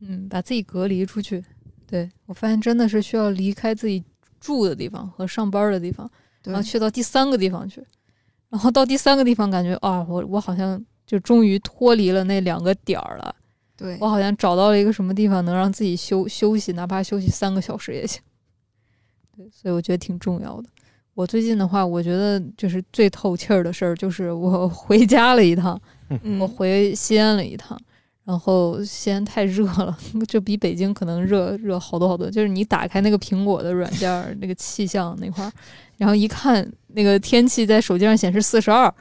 [0.00, 1.44] 嗯，把自己隔离出去。
[1.86, 4.02] 对我发现真的是需要离开自己
[4.40, 6.10] 住的地方和上班的地方，
[6.44, 7.84] 然后去到第三个地方去，
[8.52, 13.34] 然后到第三个地方感觉啊，我我好像就终于脱离了那两个点儿了，
[13.74, 18.20] 对我好像找到了一个什么地方能让自己休休息，哪怕休息三个小时也行。
[19.34, 20.68] 对，所以我觉得挺重要的。
[21.14, 25.80] 我最近的话，我觉得就是最透气儿的事儿，就是我回家了一趟，
[26.22, 27.80] 嗯我回西安了一趟，
[28.24, 29.96] 然后西安太热了，
[30.28, 32.30] 就比北京可能热热好多好多。
[32.30, 35.52] 就是你打开那个苹果的软件儿，那个气象那块儿，
[35.96, 38.92] 然后一看那个天气在手机上显示四十二，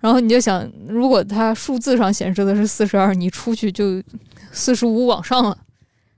[0.00, 4.02] 然后你就想，如果它数字上显示的是四十二，你出去就
[4.52, 5.58] 四十五往上了，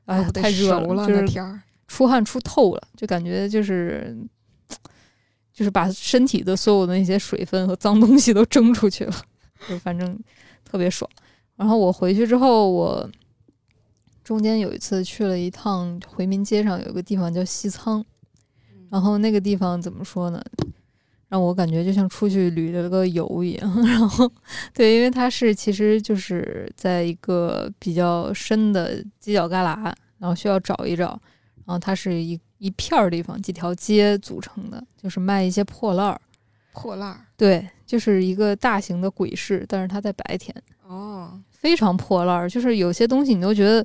[0.05, 1.61] 哎呀，太热熟了就是天儿。
[1.89, 4.17] 出汗出透了，就感觉就是
[5.53, 9.15] 就是把身体的所有的那些水分和脏东西都蒸出去了，
[9.69, 10.17] 就反正
[10.65, 11.09] 特别爽。
[11.57, 13.09] 然后我回去之后，我
[14.23, 18.05] 中间有一次去了一趟回民街上有一个地方叫西仓，
[18.91, 20.43] 然后那个地方怎么说呢？
[21.29, 23.75] 让我感觉就像出去旅了个游一样。
[23.87, 24.31] 然后，
[24.73, 31.21] 对，因为它是其实就是在一个比较深的犄角旮旯，然后需要找一找。
[31.67, 36.21] 然后它是一一片儿地方，几条街组成的，就是卖一些破烂儿。
[36.73, 40.55] 破烂儿对，就是一个大型的鬼市，但是它在白天，
[40.87, 42.49] 哦，非常破烂儿。
[42.49, 43.85] 就是有些东西你都觉得，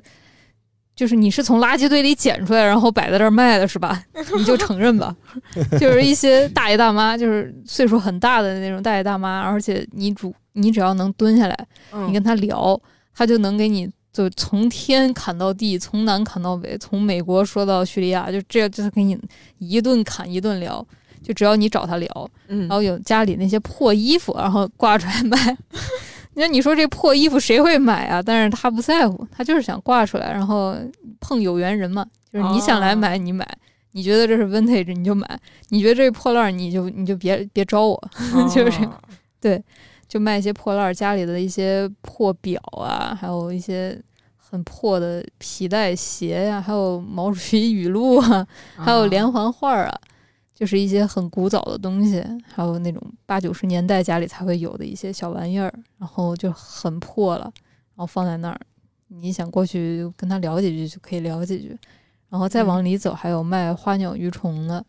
[0.94, 4.04] 就是你是从垃圾堆里捡出来，然后摆在这儿卖的，是吧？
[4.38, 5.14] 你就承认吧。
[5.80, 12.80] 就是一些大爷大妈，就是岁数很大的那种大爷大妈，而且你主你只要能蹲下来，嗯你跟他聊，
[13.14, 19.18] 他就能给你就从天砍到地，从南砍到北，从美国说到叙利亚，就这样就是给你
[19.58, 20.86] 一顿砍一顿聊。
[21.30, 25.56] 就只要你找他聊，嗯然后有家里那些破衣服，然后挂出来卖。
[26.34, 28.20] 那你说这破衣服谁会买啊？
[28.20, 30.74] 但是他不在乎，他就是想挂出来，然后
[31.20, 33.46] 碰有缘人嘛，就是你想来买你买，
[33.92, 35.38] 你觉得这是 vintage 你就买，
[35.68, 38.10] 你觉得这破烂儿你就你就别别招我，
[38.52, 39.62] 就是这样哦
[40.08, 43.96] 就卖一些破烂儿，家里的一些破表啊，还有一些
[44.36, 48.44] 很破的皮带鞋呀、还有毛主席语录啊，
[48.76, 50.00] 还有连环画儿啊，
[50.60, 57.44] 就是一些很古早的东西，还有那种八九十年代家里才会有的一些小玩意儿，然后就很破了，
[57.94, 58.60] 然后放在那儿，
[59.08, 61.74] 你想过去跟他聊几句就可以聊几句，
[62.28, 64.84] 然后再往里走，还有卖花鸟鱼虫的，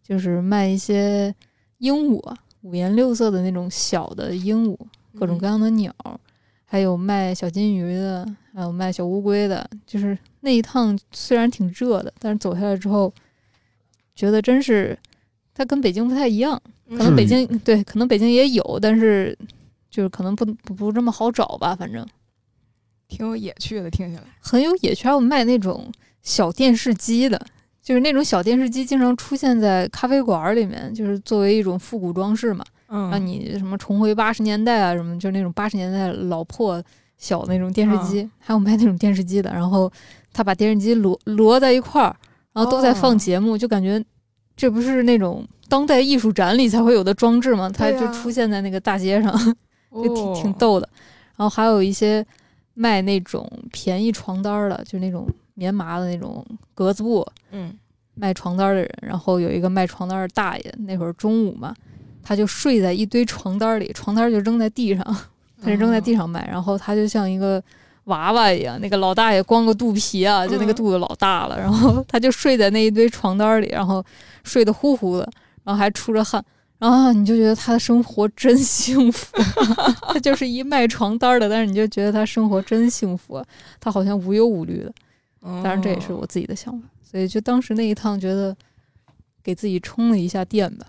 [0.00, 1.34] 就是卖一些
[1.78, 4.78] 鹦鹉啊，五颜六色的那种小的鹦鹉，
[5.18, 5.92] 各种各样的鸟，
[6.64, 9.68] 还有卖小金鱼的，还有卖小乌龟的。
[9.84, 13.12] 就是那一趟虽然挺热的，但是走下来之后，
[14.20, 14.98] 觉得真是
[15.54, 16.60] 它跟北京不太一样。
[16.88, 19.34] 嗯可能北至京对，可能北京也有，但是
[19.88, 21.74] 就是可能不不不这么好找吧。
[21.74, 22.06] 反正
[23.08, 24.22] 挺有野趣的，听起来。
[24.40, 27.40] 很有野趣，还有卖那种小电视机的。
[27.80, 32.62] 就是那种小电视机经常出现在咖啡馆里面，就是作为一种复古装饰嘛。
[32.88, 36.82] 嗯让你什么重回八十年代啊，什么就是那种八十年代老破
[37.16, 39.50] 小那种电视机，还有卖那种电视机的。
[39.50, 39.90] 然后
[40.32, 42.14] 他把电视机摞摞在一块儿，
[42.52, 43.16] 然后都在放哦。
[43.16, 44.02] 节目，就感觉
[44.56, 47.70] 这不是那种当代艺术展里才会有的装置吗？
[47.70, 49.32] 它就出现在那个大街上，
[49.92, 50.88] 就挺挺哦逗的。
[51.36, 52.24] 然后还有一些
[52.74, 57.72] 卖那种便宜床单儿的，就是那种棉麻的那种格子布，嗯。
[58.14, 61.74] 卖床单儿的人，然后有一个卖床单儿的大爷，那会儿中午嘛，
[62.22, 65.02] 他就睡在一堆床单儿里，床单儿就扔在地上，
[65.62, 67.62] 他就扔在地上卖，然后他就像一个
[68.04, 74.04] 娃娃一样，那个老大爷光个肚皮啊，就那个嗯肚子老大了，然后他就睡在那一堆床单儿里，然后
[74.44, 75.30] 睡得呼呼的，
[75.64, 76.44] 然后还出着汗。
[76.78, 79.36] 然后你就觉得他的生活真幸福，
[80.08, 83.44] 他就是一卖床单儿的，但是你就觉得他生活真幸福，
[83.78, 84.90] 他好像无忧无虑的。
[85.42, 88.56] 当当然这也是我自己的想法，所以就当时那一趟觉得
[89.42, 90.86] 给自己充了一下电吧，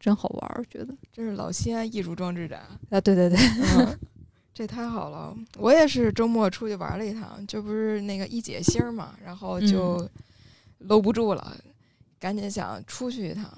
[0.00, 0.92] 真好玩儿，觉得。
[1.12, 2.58] 这是老西安艺术装置展。
[2.90, 3.38] 啊，对对对，
[3.78, 3.96] 嗯，
[4.54, 5.34] 这太好了！
[5.56, 10.06] 我也是周末出去玩了一趟，这不是那个一解心儿嘛，然后就
[10.78, 11.56] 搂不住了，
[12.20, 13.50] 赶紧想出去一趟，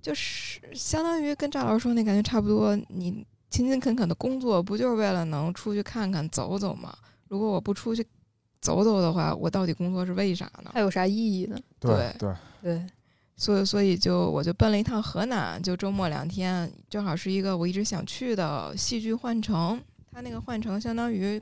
[0.00, 2.74] 就是相当于跟赵老师说那感觉差不多。
[2.88, 6.96] 你勤勤恳恳的工作，不就是为了能出去看看、走走吗？
[7.28, 8.02] 如果我不出去
[8.60, 10.70] 走走的话，我到底工作是为啥呢？
[10.72, 11.58] 还有啥意义呢？
[11.78, 12.86] 对对，对，
[13.36, 19.78] 所以，所以就我就奔了一趟河南，就周末两天，正好是一个我一直想去的戏剧幻城。
[20.12, 21.40] 它那个换乘相当于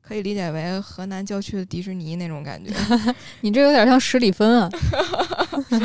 [0.00, 2.72] 可以理解为河南郊区的迪士尼那种感觉。
[3.42, 4.70] 你这有点像十里分啊，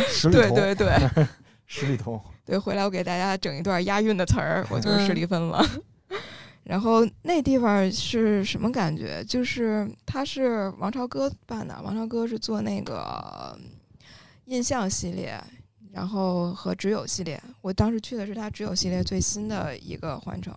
[0.07, 1.27] 十里通，对对对
[1.65, 5.65] 十里通，对，回来我给大家整一段押韵的词儿，我就是十里分了。
[6.63, 9.21] 然后那地方是什么感觉？
[9.25, 13.59] 就是它是王朝歌办的，王朝歌是做那个
[14.45, 15.37] 印象系列，
[15.91, 17.41] 然后和只有系列。
[17.59, 20.55] 我当时去的是他只有系列最新的一个换乘，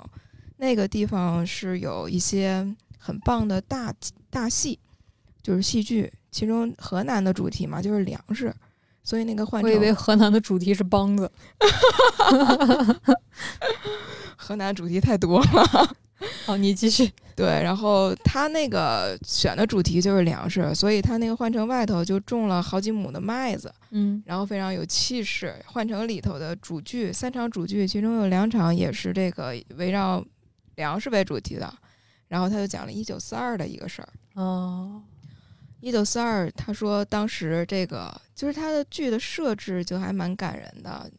[0.58, 2.66] 那个地方是有一些
[2.98, 3.92] 很棒的大
[4.30, 4.78] 大戏，
[5.42, 8.54] 就是戏剧，其中河南的主题嘛就是粮食，
[9.02, 11.30] 所以那个换乘我以为河南的主题是梆子，
[14.36, 15.96] 河南主题太多了。
[16.46, 25.54] 好，你继续， 对，然后他那个选的主题就是粮食，所以他那个换成外头就种了好几亩的麦子，嗯然后非常有气势。
[25.66, 30.24] 换成里头的主剧三场主剧，其中有两场也是这个围绕
[30.76, 31.70] 粮食为主题的，
[32.28, 34.08] 然后他就讲了一九四二的一个事儿。
[34.34, 35.02] 哦，
[35.80, 41.10] 一九四二，他说当时这个就是他的剧的设置就还蛮感人的，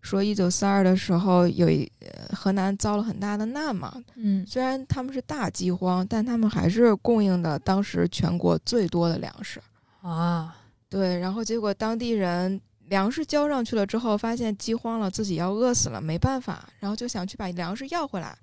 [0.00, 9.60] 说一九四二的时候有一呃河南遭了很大的难嘛，嗯虽然他们是大饥荒，但他们还是供应的当时全国最多的粮食。
[10.02, 10.56] 啊，
[10.88, 18.36] 对，然后结果当地人粮食交上去了之后，发现饥荒了，自己要饿死了，没办法，然后就想去把粮食要回来，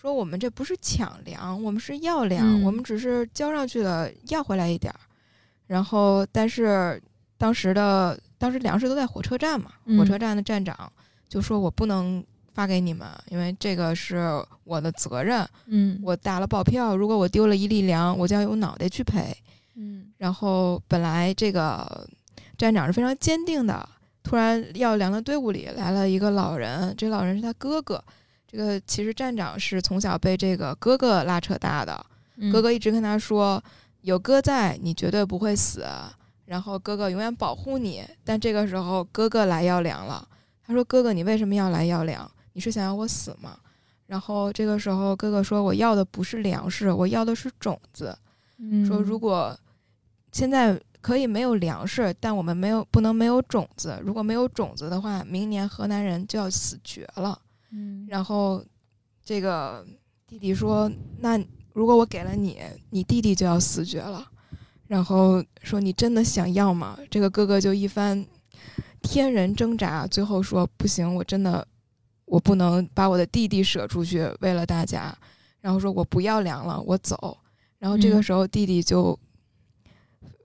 [0.00, 4.98] 说我们这不是抢粮，我们是要粮，嗯我们只是交上去了，要回来一点儿。
[5.66, 7.00] 然后，但是
[7.36, 10.90] 当时的当时粮食都在火车站嘛，嗯火车站的站长
[11.28, 19.36] 就说我不能发给你们，因为这个是我的责任，嗯我打了保票，如果我丢了一粒粮，我就要有脑袋去赔。
[19.74, 22.08] 嗯然后本来这个
[22.56, 23.86] 站长是非常坚定的，
[24.22, 28.02] 突然要粮的队伍里来了一个老人，这老人是他哥哥。
[28.50, 32.04] 这个其实站长是从小被这个哥哥拉扯大的，
[32.36, 33.62] 嗯哥哥一直跟他说
[34.02, 35.86] ：“有哥在，你绝对不会死。”
[36.46, 38.04] 然后哥哥永远保护你。
[38.24, 40.26] 但这个时候哥哥来要粮了，
[40.66, 42.28] 他说：“哥哥，你为什么要来要粮？
[42.54, 43.56] 你是想要我死吗？”
[44.08, 48.18] 然后这个时候哥哥说：“我要的不是粮食，我要的是种子。”
[48.58, 49.56] 嗯说如果
[50.32, 53.96] 现在可以没有粮食，但我们没有不能没有种子。
[54.04, 57.40] 如果没有种子的话，明年河南人就要死绝了。
[57.72, 58.64] 嗯然后
[59.24, 59.86] 这个
[60.26, 61.38] 弟弟说：“那
[61.72, 62.58] 如果我给了你，
[62.90, 64.26] 你弟弟就要死绝了。”
[64.86, 68.26] 然后说：“你真的想要吗？”这个哥哥就一番
[69.02, 71.66] 天人挣扎，最后说：“不行，我真的
[72.24, 75.16] 我不能把我的弟弟舍出去，为了大家。”
[75.60, 77.38] 然后说：“我不要粮了，我走。”
[77.78, 79.18] 然后这个嗯时候弟弟就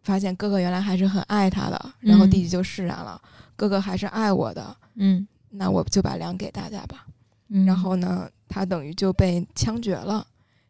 [0.03, 3.19] 发现哥哥原来还是很爱他的，然后弟弟就释然了，
[3.55, 7.07] 哥哥还是爱我的，嗯那我就把粮给大家吧。
[7.49, 10.25] 嗯，然后呢，他等于就被枪决了。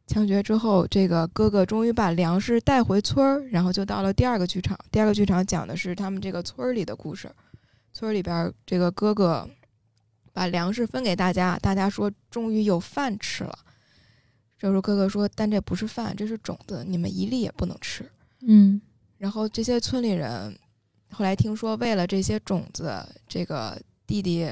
[0.07, 4.77] 枪决之后，这个哥哥终于把粮食带回村儿，然后就到了第二个剧场。
[4.91, 7.31] 第二个剧场讲的是他们这个村儿里的故事。
[7.91, 9.49] 村儿里边儿，这个哥哥
[10.31, 13.57] 把粮食分给大家，大家说终于有饭吃了。
[14.59, 18.09] 这时候哥哥说：“但这不是饭，这是种子，你们一粒也不能吃。”
[18.47, 18.79] 嗯
[19.17, 20.55] 然后这些村里人
[21.09, 24.47] 后来听说，为了这些种子，这个弟弟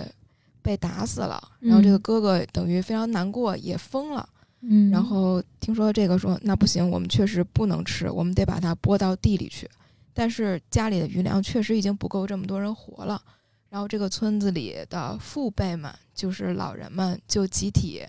[0.63, 4.27] 被打死了，然后这个嗯哥哥等于非常难过，也疯了。
[4.61, 9.69] 嗯，然后听说这个说，那不行，我们确实不能吃，我们得把它拨到地里去。
[10.13, 13.21] 但是家里的余粮确实已经不够这么多人活了。
[13.69, 18.03] 然后这个村子里的父辈们，就是老人们，就集体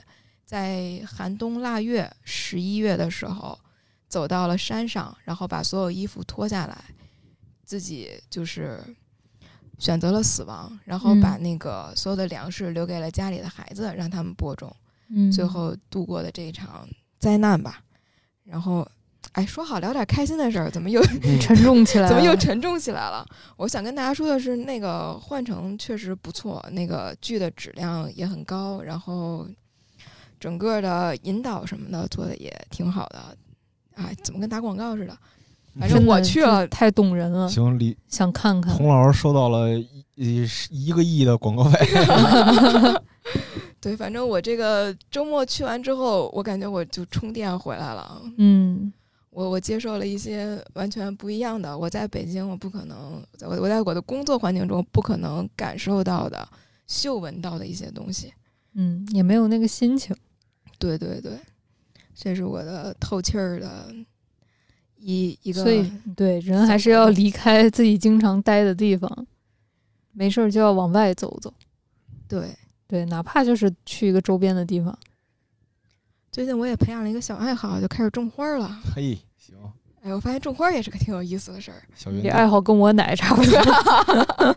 [0.44, 3.58] 在寒冬腊月十一月的时候，
[4.06, 6.84] 走到了山上，然后把所有衣服脱下来，
[7.64, 8.78] 自己就是
[9.84, 14.74] 选择了死亡，然后嗯把那个所有的粮食留给了家里的孩子，让他们播种。
[15.10, 17.82] 嗯最后度过的这一场灾难吧。
[18.44, 18.88] 然后，
[19.32, 21.02] 哎，说好聊点开心的事儿，怎么又
[21.38, 23.26] 沉重起来了， 怎么又沉重起来了？
[23.58, 29.46] 我想跟大家说的是，那个《幻城》确实不错，那个剧的质量也很高，然后
[30.40, 33.36] 整个的引导什么的做的也挺好的。
[33.96, 35.16] 哎，怎么跟打广告似的？
[35.78, 38.74] 反正我去了，太动人了，行，李想看看。
[38.74, 41.78] 洪老师收到了一一一个亿的广告费，
[43.80, 48.22] 对，反正我这个周末去完之后，我感觉我就充电回来了。
[48.38, 48.92] 嗯
[49.30, 56.48] 我我接受了一些完全不一样的，我在北京我不可能，我我在我的工作环境中不可能感受到的、
[56.86, 58.32] 嗅闻到的一些东西。
[58.74, 60.14] 嗯，也没有那个心情。
[60.78, 61.32] 对对对，
[62.14, 63.92] 这是我的透气儿的
[65.04, 65.62] 一一个。
[65.62, 69.26] 所以，对人还是要离开自己经常待的地方，
[70.12, 71.52] 没事儿就要往外走走。
[72.26, 72.56] 对，
[72.88, 74.96] 对，哪怕就是去一个周边的地方。
[76.32, 78.80] 最近我也培养了一个小爱好，就开始种花儿了。
[78.94, 79.54] 嘿，行，
[80.02, 81.82] 哎，我发现种花儿也是个挺有意思的事儿。
[81.94, 84.56] 小云你爱好跟我奶差不多。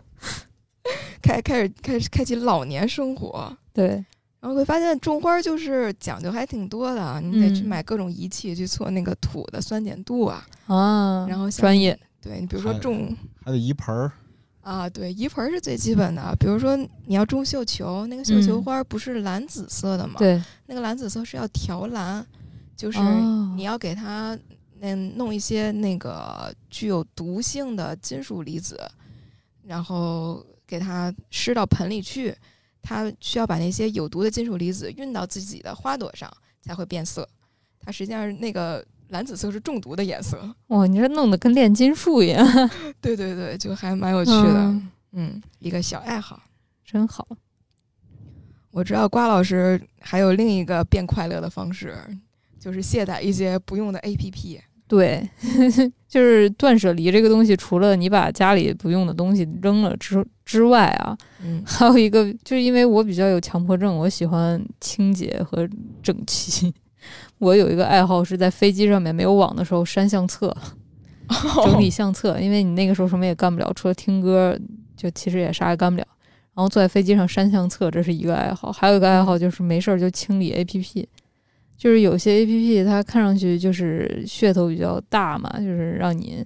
[1.22, 4.04] 开开始开始开启老年生活，对，
[4.40, 10.46] 然后会发现种花儿就是讲究还挺多的，你得去嗯买各种仪器去测那个土的酸碱度啊。
[10.66, 11.98] 啊，然后像专业。
[12.20, 14.12] 对你比如说种还得移盆儿，
[14.60, 16.34] 啊，对，移盆儿是最基本的。
[16.38, 16.76] 比如说
[17.06, 22.26] 你要种绣球，那个绣球嗯花儿不是蓝紫色的吗？，对，那个蓝紫色是要调蓝，
[22.76, 24.38] 就是哦你要给它
[24.80, 28.78] 嗯弄一些那个具有毒性的金属离子，
[29.64, 32.36] 然后给它施到盆里去。
[32.82, 37.28] 它需要把那些有毒的金属离子运到自己的花朵上才会变色。
[37.80, 40.38] 它实际上那个蓝紫色是中毒的颜色。
[40.68, 42.46] 哇，你这弄得跟炼金术一样，
[43.00, 44.54] 对对对，就还蛮有趣的。
[44.54, 46.42] 嗯嗯，一个小爱好。
[46.84, 47.26] 真好。
[48.70, 51.96] 我知道瓜老师还有另一个变快乐的方式，
[52.60, 54.60] 就是卸载一些不用的 APP。
[54.88, 55.28] 对，
[56.08, 65.68] 就是断舍离这个东西，除了你把家里不用的东西扔了之之外啊，嗯 还有一个就是因为我比较有强迫症，我喜欢清洁和
[66.02, 66.72] 整齐。
[67.38, 70.54] 我有一个爱好是在飞机上面没有网的时候删相册，
[71.64, 74.58] 整理相册，因为你那个时候什么也干不了，除了听歌，
[74.96, 76.06] 就其实也啥也干不了。
[76.54, 78.72] 然后坐在飞机上删相册，这是一个爱好。
[78.72, 81.06] 还有一个爱好就是没事儿就清理 APP，
[81.78, 86.44] 就是有些 APP 它看上去就是噱头比较大嘛，就是让你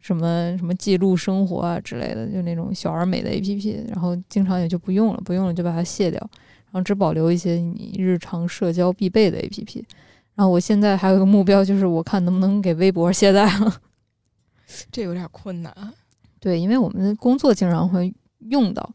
[0.00, 6.18] 什么什么记录生活啊之类的，就那种小而美的 APP，然后经常也就不用了，不用了就把它卸掉，
[6.70, 9.84] 然后只保留一些你日常社交必备的 APP。
[10.34, 13.80] 然后我现在还有一个目标，就是我看能不能给微博卸载了。
[14.90, 15.72] 这有点困难。
[16.40, 18.12] 对，因为我们的工作经常会
[18.48, 18.90] 用到。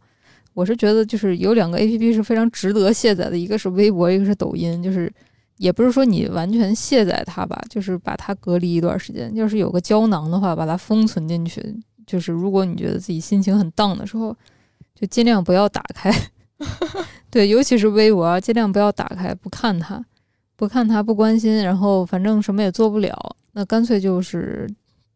[0.56, 4.82] 我是觉得就是有两个 A P P 是非常值得卸载的，一个是微博，一个是抖音。
[4.82, 5.14] 就是
[5.58, 9.32] 也不是说你完全卸载它吧，就是把它隔离一段时间。
[9.36, 11.76] 要是有个胶囊的话，把它封存进去。
[12.06, 14.36] 就是如果你觉得自己心情很荡的时候，
[14.96, 16.12] 就尽量不要打开。
[17.30, 20.04] 对，尤其是微博啊，尽量不要打开，不看它，
[20.56, 24.70] 不看它，不关心，然后反正什么也做不了，那干脆就是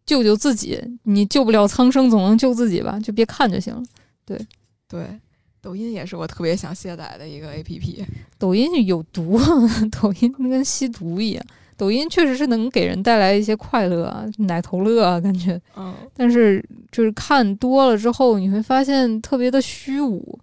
[0.05, 0.79] 救救自己。
[1.03, 2.99] 你救不了苍生，总能救自己吧？
[2.99, 3.81] 就别看就行了。
[4.25, 5.19] 对，
[5.62, 8.03] 抖音也是我特别想卸载的一个 A P P。
[8.39, 9.39] 抖音有毒，
[10.01, 11.45] 抖音跟吸毒一样。
[11.78, 15.59] 抖音确实是能给人带来一些快乐啊，奶头乐啊，感觉。
[15.76, 20.38] 嗯，但是就是看多了之后，你会发现特别的虚无。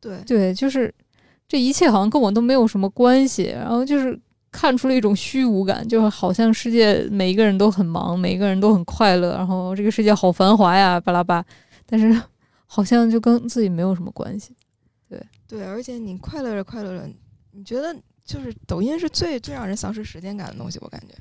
[0.00, 0.92] 对，对，就是
[1.48, 4.18] 这一切好像跟我都没有什么关系，然后就是
[4.50, 11.44] 看出了一种虚无感，就是好像世界每一个人都很忙，每一个人都很快乐，然后这个世界好繁华呀，巴拉巴，
[11.86, 12.20] 但是
[12.72, 14.54] 好像就跟自己没有什么关系。
[15.08, 17.12] 对对，而且你快乐着快乐着，
[17.50, 17.92] 你觉得
[18.24, 21.14] 就是抖音是最最让人丧失时间感的东西，我感觉。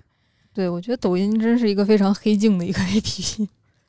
[0.53, 3.47] 对，我觉得抖音真是一个非常黑镜的一个 APP。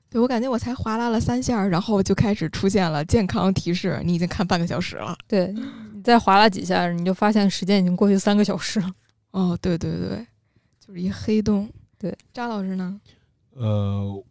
[0.09, 5.15] 对我感觉我才划拉了三下，然后就开始出现了健康提示，你已经看半个小时了。
[5.29, 5.55] 对，
[5.93, 8.91] 你再划拉几下，你就发现时间已经过去三个小时了。
[9.33, 10.27] 哦，对对对，
[10.81, 11.69] 就是一黑洞。
[11.99, 12.99] 对，扎老师呢？
[13.53, 14.25] 呃，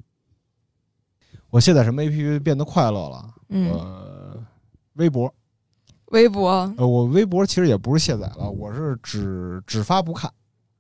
[1.49, 3.33] 我卸载什么 A P P 变得快乐了？
[3.49, 4.43] 嗯，呃，
[4.93, 5.33] 微博，
[6.07, 6.49] 微博。
[6.77, 10.31] 呃，我微博其实也不是卸载了，我是只只发不看，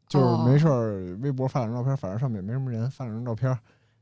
[0.07, 3.57] 就是哦没事儿，微博发两张照片，反正上面也没什么人，发两张照片，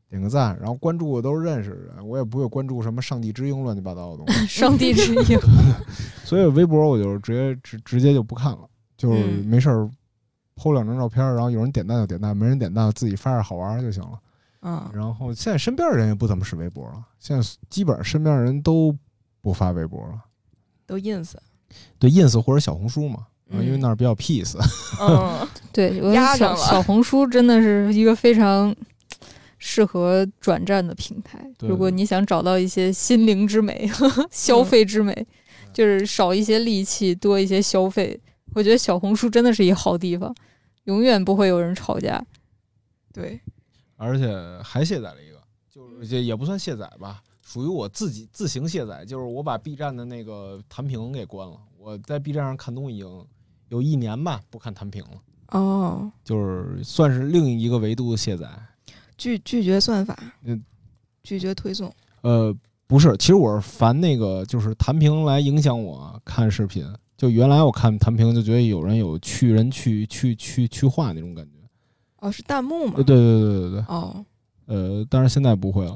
[0.10, 5.40] 点个赞，然后关注的都是认识的人，我也不会关注什么上帝之鹰乱七八糟的东西， 上帝之鹰，
[6.26, 9.90] 所以微博我就直接直直接就不看了，就是嗯没事儿。
[10.60, 14.20] 剖两张照片，然后有人点赞就点赞，没人点赞自己发着好玩儿就行了。
[14.62, 18.96] 嗯，然后现在身边人也不怎么使微博了，现在基本上身边人都
[19.42, 20.22] 不发微博了，
[20.86, 21.34] 都 ins。
[22.00, 24.58] 对 ins 或者小红书嘛，嗯因为那儿比较 peace。
[25.02, 28.76] 嗯， 对，压上了小红书真的是一个非常
[29.58, 31.40] 适合转战的平台。
[31.60, 33.90] 如果你想找到一些心灵之美、
[34.32, 35.28] 消费之美，
[35.74, 38.20] 就是少一些戾气，多一些消费，
[38.56, 40.34] 我觉得小红书真的是一个好地方，
[40.86, 42.24] 永远不会有人吵架。
[43.14, 43.40] 对，
[43.98, 44.34] 而且
[44.64, 45.38] 还卸载了一个，
[45.70, 51.58] 就是也也不算卸载吧，属于我自己自行卸载，就是我把 B 站的那个弹屏给关了。
[51.78, 53.26] 我在 B 站上看东西已经
[53.70, 58.50] 有一年吧，不看弹屏了，哦，就是算是另一个维度的卸载。
[59.18, 60.64] 拒拒绝算法，嗯，
[61.24, 61.92] 拒绝推送。
[62.22, 66.86] 呃，不是，其实我是烦那个，就是弹屏来影响我看视频。
[67.18, 71.57] 就原来我看弹屏就觉得有人有去人去去去去化那种感觉。
[72.28, 73.04] 哦，是弹幕吗对，？
[73.04, 74.26] 对对对对对，哦，
[74.68, 75.96] 呃，但是现在不会了，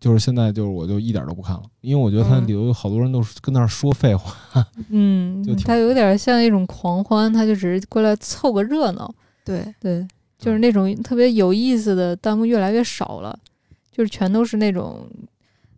[0.00, 4.34] 就是现在就是我就一点都不看了，因为我觉得它嗯里头有好多人都是跟那儿说废话。
[4.90, 9.12] 嗯它有点像一种狂欢，他就只是过来凑个热闹。
[9.44, 10.06] 对，对，
[10.38, 13.36] 就是那种特别有意思的弹幕越来越少了，
[13.90, 15.08] 就是全都是那种，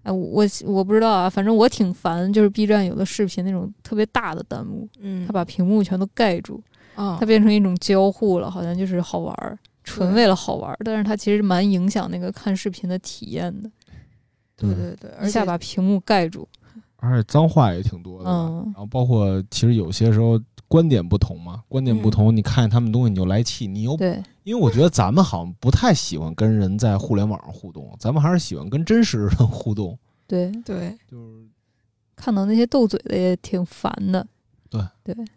[0.03, 6.61] 哎，我我不知道啊，反正我挺烦，就是 B 站有的视频那种特别大的弹幕，嗯，它把屏幕全都盖住，
[6.97, 9.57] 哦它，变成一种交互了，好像就是好玩儿，
[9.91, 13.70] 纯为了好玩儿，但是它其实蛮影响那个看视频的体验的，
[14.57, 14.74] 对。
[14.74, 16.47] 对对，而一下且把屏幕盖住，
[16.97, 18.62] 而且脏话也挺多的，嗯。
[18.66, 31.49] 然后包括其实有些时候观点不同嘛，观点不同，你看见他们东西你就来气，你又对，因为我觉得咱们好像不太喜欢跟人在互联网上互动，咱们还是喜欢跟真实人互动，对，对，就是
[32.14, 34.24] 看到那些斗嘴的也挺烦的，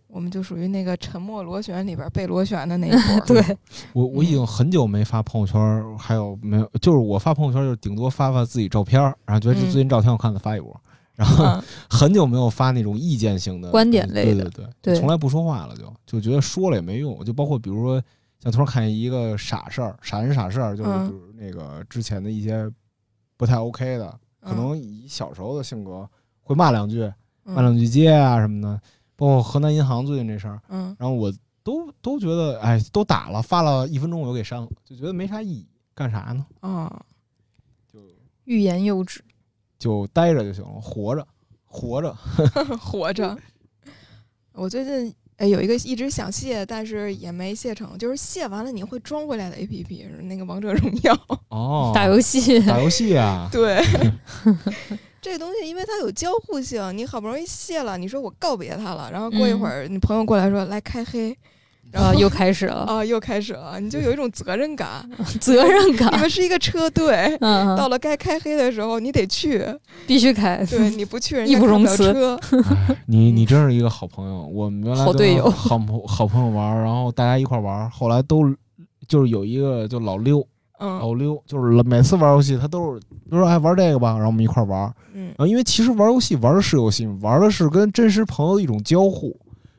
[0.07, 3.25] 我们就属于那个沉默螺旋里边被螺旋的那一波。
[3.25, 3.57] 对，
[3.93, 6.69] 我我已经很久没发朋友圈，还有没有？
[6.81, 10.79] 就是我发朋友圈，就是顶多发发自己照片，然后觉得最近照挺好看的发一波，
[11.15, 11.63] 然后嗯。
[11.89, 17.23] 很久没有发那种意见性的观点类的对对对，从来不说话了就，就觉得说了也没用。
[17.25, 18.01] 就包括比如说
[18.39, 21.07] 像突然看见一个傻事儿、傻人傻事儿，就是嗯。
[21.07, 22.69] 比如那个之前的一些
[23.37, 24.07] 不太 OK 的，
[24.41, 24.55] 可嗯。
[24.55, 26.07] 能以小时候的性格
[26.41, 27.01] 会骂两句，
[27.45, 27.55] 嗯。
[27.55, 28.81] 骂两句街啊什么的，
[29.15, 31.31] 包括河南银行最近这事儿，嗯然后我
[31.63, 36.45] 都都觉得，哎，都打了，发了一分钟我就给删了，就觉得没啥意义，干啥呢？
[36.61, 36.91] 哦，
[37.91, 37.99] 就
[38.45, 39.23] 欲言又止。
[39.79, 41.27] 就待着就行了，活着，
[41.65, 42.15] 活着。
[42.79, 43.37] 活着。
[44.53, 51.17] 我最近哎有一个一直想卸，但是也没卸成，就是卸完了你会装回来的 A P P 那个王者荣耀。
[51.49, 53.83] 哦，打游戏，打游戏啊， 对，
[55.23, 61.35] 这东西因为它有交互性，你好不容易卸了，你说我告别它了，然后过一会儿你朋友过来说来开黑，
[61.93, 65.09] 然啊，后又开始了， 啊又开始了，你就有一种责任感。
[65.39, 67.37] 责任感你感，们是一个车队。
[67.39, 69.65] 到了该开黑的时候，你得去。
[70.05, 72.37] 必须开，对，你不去，人义家看不容辞车。
[72.51, 74.41] 哎你你真是一个好朋友。
[74.47, 78.43] 我们原来好队友好朋好朋友玩，然后大家一块玩，后来都
[79.07, 80.45] 就是有一个就老溜
[80.85, 84.93] 嗯老溜，就是每次玩游戏他都是比如说哎玩这个吧，然后我们一块玩。
[85.13, 89.33] 嗯因为其实玩游戏玩的是游戏，玩的是跟真实朋友的一种交互。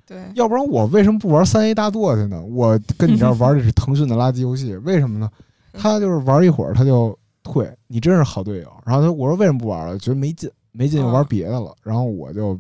[0.07, 2.43] 对，要不然我为什么不玩三 A 大作去呢？
[2.43, 5.31] 我跟你这儿玩 的是腾讯的垃圾游戏，为什么呢？
[5.73, 8.73] 他就是玩一会儿他就退，你真是好队友。
[8.87, 9.99] 然后他我说为什么不玩了？
[9.99, 11.75] 觉得没劲，没劲就玩别的了。
[11.83, 12.59] 然后我就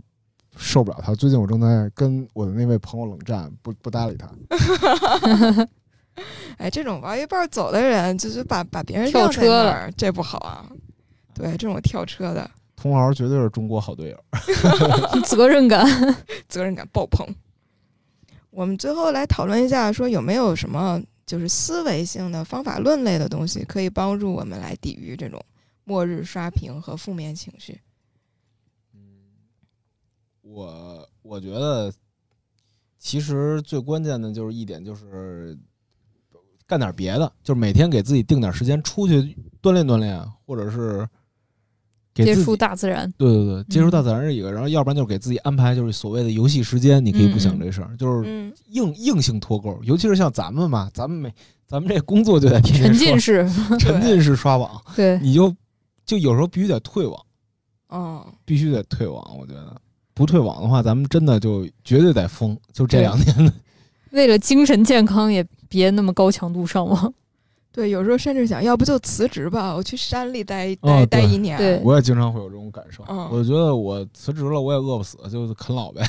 [0.57, 1.15] 受不了他。
[1.15, 4.29] 最近我正在跟我的那位朋友冷战，不不搭理他。
[6.59, 10.69] 哎，这种玩一半走的人，就是把把别人跳车了，这不好啊。
[11.35, 14.25] 对，这种跳车的同行绝对是中国好队友。
[15.27, 15.85] 责任感，
[16.49, 17.27] 责任感爆棚。
[18.51, 25.45] 我们最后来讨论一下，说有没有什么就是思维性的方法论类的东西，可以帮助我们来抵御这种
[25.83, 27.81] 末日刷屏和负面情绪。
[30.43, 31.93] 我我觉得，
[33.01, 35.59] 其实最关键的就是一点，就是
[36.67, 41.07] 干点别的，就是每天给自己定点时间出去锻炼锻炼，或者是
[42.15, 51.33] 接触大自然，对对对，接触大嗯自然是一个，然后要不然就是给自己安排就是所谓的游戏时间，你可以不想这事儿，就是嗯硬硬性脱钩，尤其是像咱们嘛，咱们每
[51.67, 53.49] 咱们这工作就在天天沉浸式，
[53.79, 55.55] 沉浸式刷网，对，你就
[56.07, 57.21] 就有时候必须得退网，
[57.91, 59.81] 嗯，必须得退网，我觉得。
[60.17, 62.57] 不退网的话，咱们真的就绝对得疯。
[62.73, 63.53] 就这两年的，
[64.13, 65.45] 为了精神健康，也
[65.75, 67.13] 别那么高强度上网。
[67.75, 71.59] 对，有时候甚至想要不就辞职吧，我去山里待待、哦待一年。
[71.59, 73.03] 对我也经常会有这种感受。
[73.09, 76.01] 嗯我觉得我辞职了，我也饿不死，就啃老呗。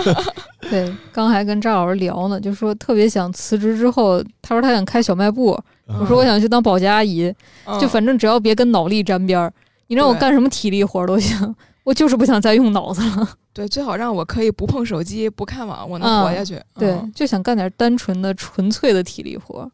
[0.68, 7.34] 对，刚还跟张老师聊呢，就说特别想辞职之后，他说他想开小卖部，我说我想去当保洁阿姨，
[7.64, 9.50] 嗯就反正只要别跟脑力沾边儿，
[9.86, 11.54] 你让我干什么体力活儿都行，
[11.88, 13.26] 我就是不想再用脑子了。
[13.54, 16.62] 对，最好让我可以不碰手机、不看网，我能嗯活下去。
[16.74, 19.70] 对嗯，就想干点单纯的、纯粹的体力活，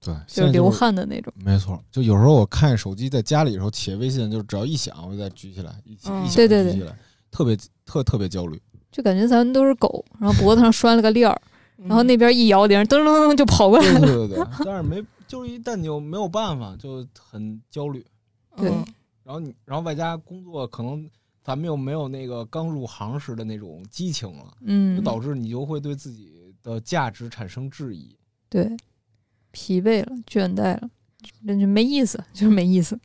[0.00, 0.70] 对，就是流。
[0.70, 1.30] 汗的那种。
[1.36, 6.96] 没错，就有时候我看手机在家里的时候，企业微信就是只要一响，我就再举起来，一起嗯一响对对对就举起来，
[7.30, 8.58] 特别特特别焦虑。
[8.90, 11.38] 就感觉咱们都是狗，然后脖子上拴了个链儿，
[11.76, 14.06] 嗯然后那边一摇铃，噔噔噔就跑过来对了。
[14.06, 18.02] 对对对， 但是没，就是一旦你又没有办法，就很焦虑。
[18.56, 18.84] 对嗯
[19.24, 21.08] 然后你，然后外加工作，可能
[21.42, 28.16] 咱们又没有那个刚入行时的那种激情了，就嗯，导致你就会对自己的价值产生质疑。
[28.48, 28.76] 对，
[29.50, 30.88] 疲惫了，倦怠了，
[31.40, 32.98] 那就没意思，就是没意思。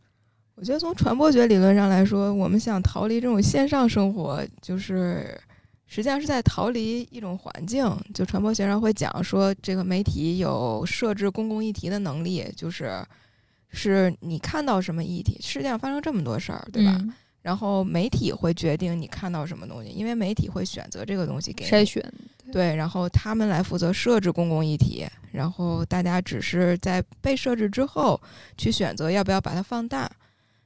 [0.53, 5.39] 我觉得从传播学理论上来说，我们想逃离这种线上生活，就是
[5.85, 7.87] 实际上是在逃离一种环境。
[8.13, 13.03] 就传播学上会讲说，这个媒体有设置公共议题的能力，就是
[13.69, 16.95] 是你看到什么议题，世界上发生这么多事儿，对吧？
[17.01, 17.13] 嗯
[17.47, 22.03] 然后媒体会决定你看到什么东西，因为媒体会选择这个东西给你筛选，
[22.51, 28.19] 对，然后他们来负责设置公共议题，然后大家只是在被设置之后
[28.57, 30.11] 去选择要不要把它放大，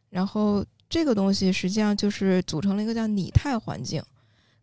[0.09, 4.01] 然后这个东西实际上就是组成了一个叫拟态环境，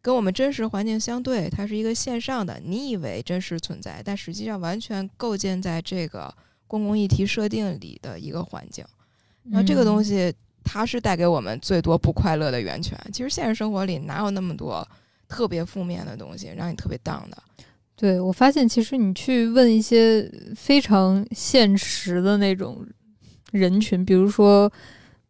[0.03, 6.35] 跟我们真实环境相对，它是一个线上的，你以为真实存在，但实际上完全构建在这个
[6.67, 8.85] 公共议题设定里的一个环境。
[9.45, 10.35] 然后这个东西，西
[10.71, 12.99] 它是带给我们最多不快乐的源泉。
[13.11, 14.87] 其实现实生活里哪有那么多
[15.27, 17.43] 特别负面的东西让你特别 down 的？
[17.97, 22.87] 对我发现，其实你去问一些非常现实的那种
[23.51, 24.71] 人群，比如说，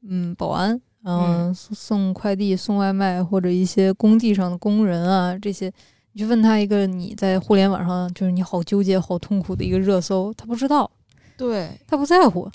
[0.02, 5.72] 嗯，保安，嗯，送快递、送外卖，或者一些工地上的工人啊，这些，
[6.12, 10.90] 你去问他一个你在互联网上就是你好纠结、好痛苦的一个热搜，他不知道，
[11.38, 12.50] 对，他不在乎，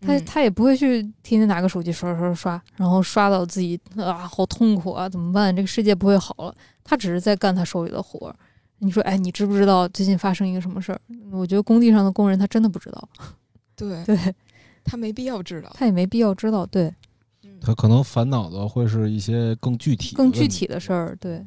[0.00, 5.54] 他嗯他也不会去天天拿个手机刷刷刷刷，然后刷到自己啊好痛苦啊，怎么办？
[5.54, 6.54] 这个世界不会好了。
[6.84, 8.36] 他只是在干他手里的活儿，
[8.78, 11.00] 你说，哎，你知不知道最近发生一个什么事儿？
[11.32, 13.08] 我觉得工地上的工人他真的不知道，
[13.74, 14.16] 对 对
[14.84, 15.70] 他没必要知道。
[15.74, 16.92] 他也没必要知道，对，
[17.42, 20.92] 嗯他可能烦恼的会是一些更具体、更具体的事。
[20.92, 21.44] 儿，对，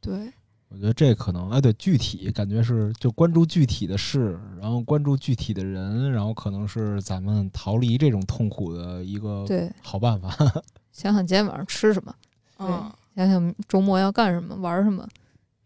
[0.00, 0.30] 对，
[0.70, 10.30] 我觉得这可能，哎，对，具体感觉是就关注具体的事，然后关注具体的人，然后可能是咱们逃离这种痛苦的一个对，好办法。
[10.92, 12.14] 想想今天晚上吃什么，
[12.58, 15.06] 嗯，想想周末要干什么，玩什么，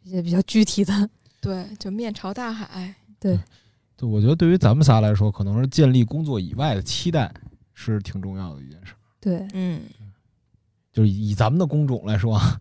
[0.02, 2.94] 一些比较具体的， 对，就面朝大海。
[3.20, 3.38] 对，
[4.00, 7.32] 我觉得对于咱们仨来说，可能是建立工作以外的期待
[7.74, 8.94] 是挺重要的一件事。
[9.20, 9.82] 对，嗯，
[10.94, 12.56] 就是以以咱们的工种来说啊，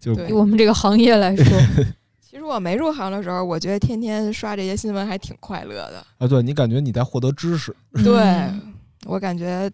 [0.00, 1.44] 就对以我们这个行业来说，
[2.22, 6.06] 其实我没入行的时候，我觉得天天刷这些新闻还挺快乐的。
[6.18, 8.72] 啊，对你感觉你在获得知识， 对嗯
[9.06, 9.70] 我感觉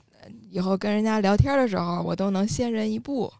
[0.50, 3.30] 以后跟人家聊天的时候，我都能先人一步，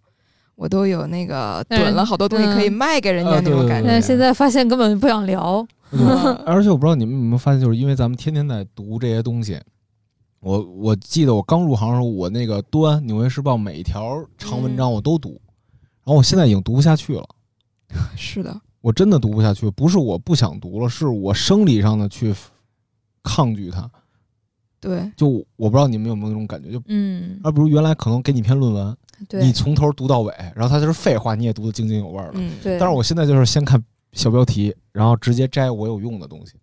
[0.55, 3.89] 我都有那个但是囤了好多东西可以嗯卖给人家那种感觉。
[3.89, 9.59] 但是现在发现根本不想聊，嗯而且我不知道你们有没有发现，就是因为咱们天天在读这些东西。
[10.41, 15.41] 我我记得我刚入行的时候，我那个端《纽约时报》每一条长文章我都读，
[16.05, 17.29] 然后我现在已经读不下去了。
[18.17, 22.35] 是的，我真的读不下去，不是我不想读了，是我生理上的去
[23.23, 23.91] 抗拒它。
[24.81, 28.97] 对，就我不知道你们有没有那种感觉，就嗯，而比如原来可能给你一篇论文，
[29.29, 32.33] 对你从头读到尾，然后它就是废话，你也读得津津有味儿了。
[32.37, 33.85] 嗯，对，但是我现在就是先看
[34.15, 36.55] 小标题，然后直接摘我有用的东西。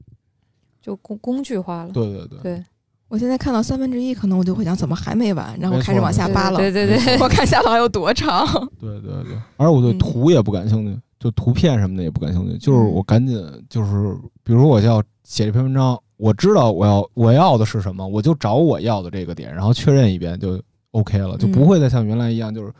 [0.81, 2.63] 就工工具化了，对对对，对，
[3.07, 6.57] 我现在看到三分之一，可能我就会想怎么还没完，然后开始往下扒拉。
[6.57, 8.45] 对对对对，我看下头还有多长。
[8.79, 22.73] 对对对， 而我对嗯图也不感兴趣，就图片什么的也不感兴趣，就是嗯我赶紧就是，比如说我要写这篇文章，我知道我要我要的是什么，我就找我要的这个点，然后确认一遍就 OK 了，就不会再像原来一样就是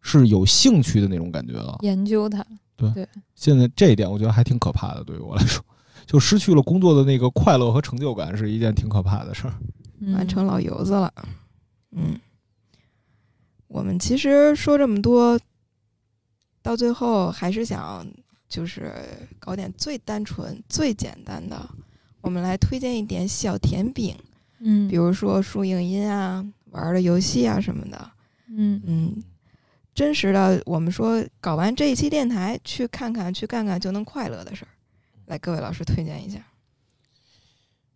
[0.00, 1.78] 是有兴趣的那种感觉了。
[1.80, 2.44] 研究它，
[2.76, 5.64] 对现在这一点我觉得还挺可怕的，对于我来说，
[6.12, 9.54] 就失去了工作的那个快乐和成就感，是一件挺可怕的事儿。
[10.00, 11.10] 嗯完成老油子了。
[11.92, 12.20] 嗯，
[13.66, 15.40] 我们其实说这么多，
[16.60, 18.06] 到最后还是想
[18.46, 18.92] 就是
[19.38, 21.66] 搞点最单纯、最简单的。
[22.20, 24.14] 我们来推荐一点小甜饼，
[24.60, 28.10] 嗯，比如说数影音啊、玩的游戏啊什么的。
[28.54, 29.22] 嗯嗯，
[29.94, 34.68] 真实的，我们说搞完这一期电台，去看看、去干干就能快乐的事儿。
[35.26, 36.44] 来，各位老师推荐一下。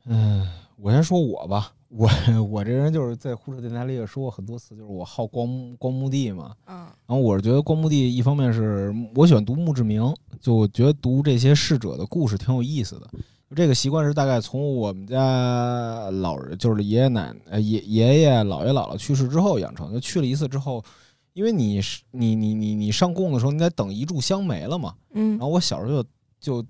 [0.07, 0.47] 嗯，
[0.77, 2.09] 我先说我吧，我
[2.49, 6.55] 我这人就是在呼车电台里也说过很多次，就是我好光光墓地嘛。
[6.67, 13.11] 嗯然后我是觉得光墓地一方面是我喜欢读墓志铭，就我觉得读这些逝者的故事挺有意思的。
[13.55, 19.93] 这个习惯是大概从我们家老人，就是爷爷奶奶爷爷爷姥爷姥姥去世之后养成。
[19.93, 20.85] 就去了一次之后，
[21.33, 24.95] 因为你是你你你你上供的时候，你得等一炷香没了嘛。
[25.13, 26.09] 嗯然后我小时候就
[26.41, 26.69] 就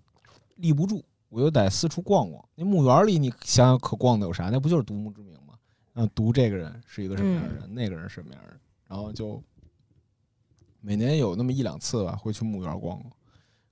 [0.57, 2.45] 立不住，我就得四处逛逛。
[2.55, 4.51] 那墓园里你想想可逛的有啥？
[4.51, 5.55] 那不就是读墓志铭吗？
[5.95, 9.43] 嗯，读这个人是一个什么样的人，那个人是什么样的人，然后就
[10.81, 13.13] 每年有那么一两次吧，会去墓园逛逛，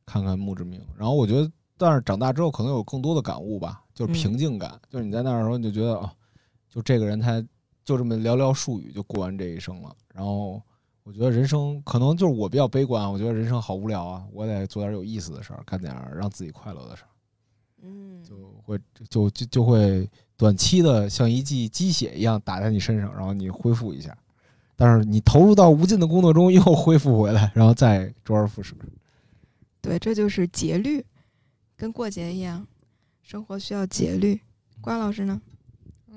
[0.07, 0.81] 看看墓志铭。
[0.97, 6.13] 然后我觉得，但是长大之后可能有更多的感悟吧，就是平静感，就是你在那儿的时候你就觉得啊，
[6.69, 7.41] 就这个人他
[7.85, 10.63] 就这么寥寥数语就过完这一生了，然后。
[11.05, 17.09] 我觉得人生可能就是我比较悲观，我觉得人生好无聊啊，我得做点有意思的事儿，干点儿让自己快乐的事儿，
[17.83, 18.35] 嗯，就
[18.65, 18.79] 会
[19.11, 24.17] 就就就会短期的像一剂鸡血一样打在你身上，然后你恢复一下，
[24.77, 28.75] 但是你投入到无尽的工作中又恢复回来，然后再周而复始。
[29.83, 31.05] 对，这就是节律，
[31.77, 32.67] 跟过节一样，
[33.23, 34.41] 生活需要节律。
[34.81, 35.39] 关老师呢？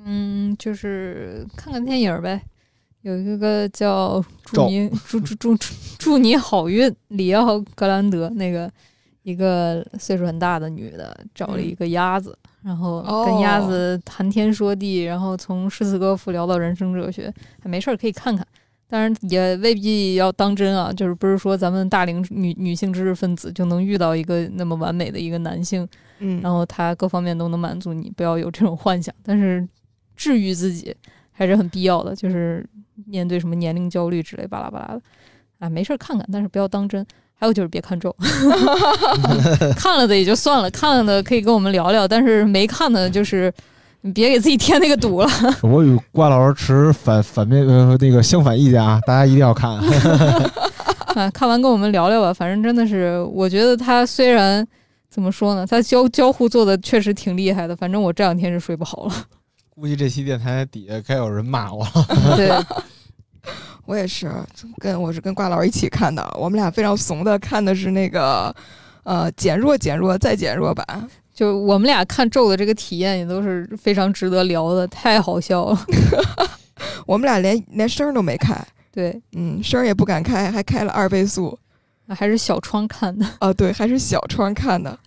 [0.06, 2.42] 嗯，就是看看电影儿呗。
[3.02, 8.70] 有一个叫祝你祝祝祝祝祝你好运，里奥格兰德那个
[9.24, 18.46] 一个岁数很大的女的找了一个鸭子，然后跟鸭子谈天说地，然后从诗词歌赋聊到人生哲学，还没事儿可以看看。
[18.90, 25.86] 当然也未必要当真啊，就是不是说咱们大龄女女性知识分子就能遇到一个那么完美的一个男性，
[26.20, 29.14] 嗯，然后他各方面都能满足你，不要有这种幻想。
[29.24, 29.68] 但是
[30.16, 30.96] 治愈自己
[31.38, 32.66] 还是很必要的，就是
[33.06, 35.02] 面对什么年龄焦虑之类巴拉巴拉的，
[35.60, 37.06] 啊，没事儿看看，但是不要当真。
[37.40, 38.10] 还有就是别看咒，
[39.78, 43.54] 看了的也就算了，看了的可以跟我们聊聊，但是没看的就是
[44.02, 45.30] 你别给自己添那个堵了。
[45.62, 49.70] 我与瓜老师持反反面呃那个相反意见啊，大家一定要看。
[51.14, 52.34] 啊，看完跟我们聊聊吧。
[52.34, 54.68] 反正真的是，我觉得他虽然
[55.08, 57.76] 怎么说呢，他交交互做的确实挺厉害的。
[57.76, 59.14] 反正我这两天是睡不好了。
[59.80, 62.36] 估计这期电台底下该有人骂我了。
[62.36, 62.50] 对，
[63.86, 64.28] 我也是
[64.80, 68.54] 跟我是跟瓜老师一起看的，我们俩非常怂的看的是那个
[69.04, 71.08] 呃减弱、减弱再减弱版。
[71.32, 75.86] 就我们俩看咒的这个体验也都是非常值得聊的，太好笑了。
[77.06, 78.60] 我们俩连连声都没开，
[78.92, 81.56] 对，嗯，声也不敢开，还开了二倍速。
[82.16, 84.98] 还是小窗看的啊，对，还是小窗看的。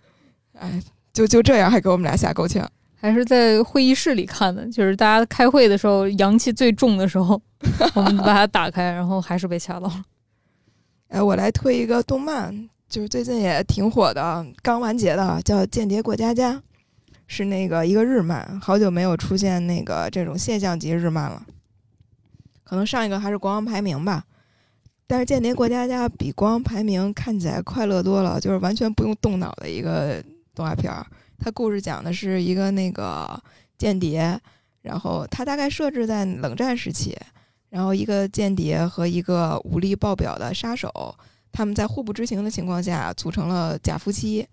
[0.56, 0.80] 哎，
[1.12, 2.70] 就就这样，还给我们俩吓够呛。
[3.00, 7.40] 还是在会议室里看的，就是大家开会的时候，阳气最重的时候，
[7.96, 10.04] 我们把它打开，然后还是被吓到了。
[11.08, 16.52] 哎，我来推一个动漫，就是最近也挺火的，刚完结的，叫《间谍过家家》，
[17.26, 21.42] 是那个一个日漫，好久没有出现那个这种现象级日漫了，
[22.62, 24.24] 可能上一个还是《国王排名》吧。
[25.06, 30.22] 但是《间谍过家家》比《国王排名》看起来快乐多了，就是完全不用动脑的一个
[30.54, 31.04] 动画片儿。
[31.40, 33.42] 他故事讲的是一个那个
[33.78, 34.38] 间谍，
[34.82, 37.16] 然后他大概设置在冷战时期，
[37.70, 41.14] 然后一个间谍和一个武力爆表的杀手，
[41.50, 44.46] 他们在互不知情的情况下组成了假夫妻。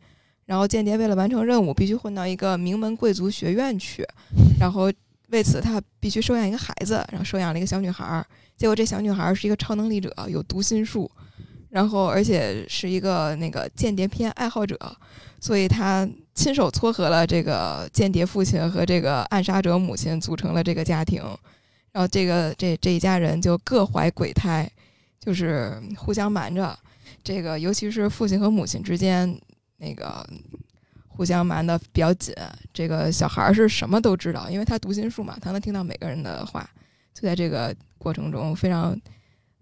[0.45, 4.07] 然后间谍为了完成任务，必须混到一个名门贵族学院去，
[4.57, 4.89] 然后
[5.27, 8.25] 为此他必须收养一个孩子，然后收养了一个小女孩儿。
[8.55, 11.11] 结果这小女孩是一个超能力者，有读心术，
[11.69, 14.79] 然后而且是一个那个间谍片爱好者，
[15.41, 16.07] 所以他
[16.37, 21.21] 亲手撮合了这个间谍父亲和这个暗杀者母亲，组成了这个家庭。
[21.91, 24.69] 然后这个这这一家人就各怀鬼胎，
[25.19, 26.77] 就是互相瞒着。
[27.23, 29.37] 这个尤其是父亲和母亲之间，
[29.77, 30.25] 那个
[31.07, 32.33] 互相瞒的比较紧。
[32.71, 36.69] 这个小孩是什么都知道，因为他读心术嘛，他能听到每个人的话。
[37.13, 37.75] 就在这个。
[37.99, 38.95] 过程中非常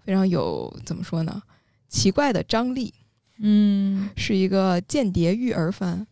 [0.04, 1.42] 非常有怎么说呢？
[1.88, 2.94] 奇怪的张力，
[3.40, 6.06] 嗯，是一个间谍育儿番，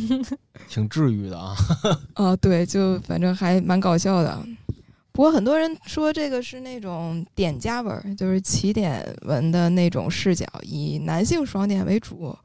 [0.68, 1.54] 挺治愈的啊。
[2.14, 4.46] 啊， 对，就反正还蛮搞笑的。
[5.12, 12.36] 不过很多人说这个是那种点加文，就是起点文的那种视角，以男性爽点为主。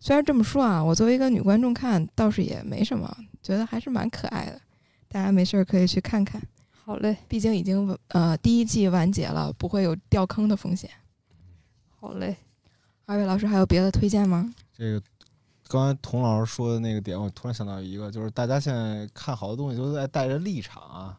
[0.00, 4.60] 虽然这么说啊，我作为一个女观众看倒是也没什么，觉得还是蛮可爱的。
[5.08, 6.42] 大家没事儿可以去看看。
[6.84, 10.90] 好嘞，毕竟已经呃第一季完结了，不会有掉坑的风险。
[11.98, 12.36] 好嘞，
[13.06, 14.52] 二位老师还有别的推荐吗？
[14.76, 15.00] 这个
[15.68, 21.18] 刚才童老师说的那个点，我突然想到一个，就是大家现在看好多东西都在带着立场啊，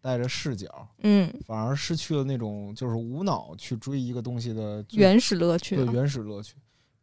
[0.00, 6.54] 带着视角，嗯，反而失去了那种就是无脑去追一个东西的原始乐趣，对原始乐趣。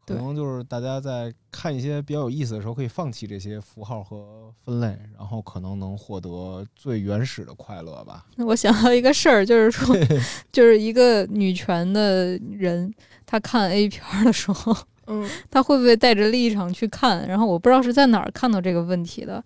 [0.05, 8.25] 可能就是大家在看一些比较有意思的时候，可以放弃这些符号和分类，然后可能能获得最原始的快乐吧。
[8.39, 9.95] 我想到一个事儿，就是说，
[10.51, 12.93] 就是一个女权的人，
[13.25, 14.75] 她看 A 片的时候，
[15.07, 17.27] 嗯，他会不会带着立场去看？
[17.27, 19.43] 然后我不知道是在哪儿看到这个问题的，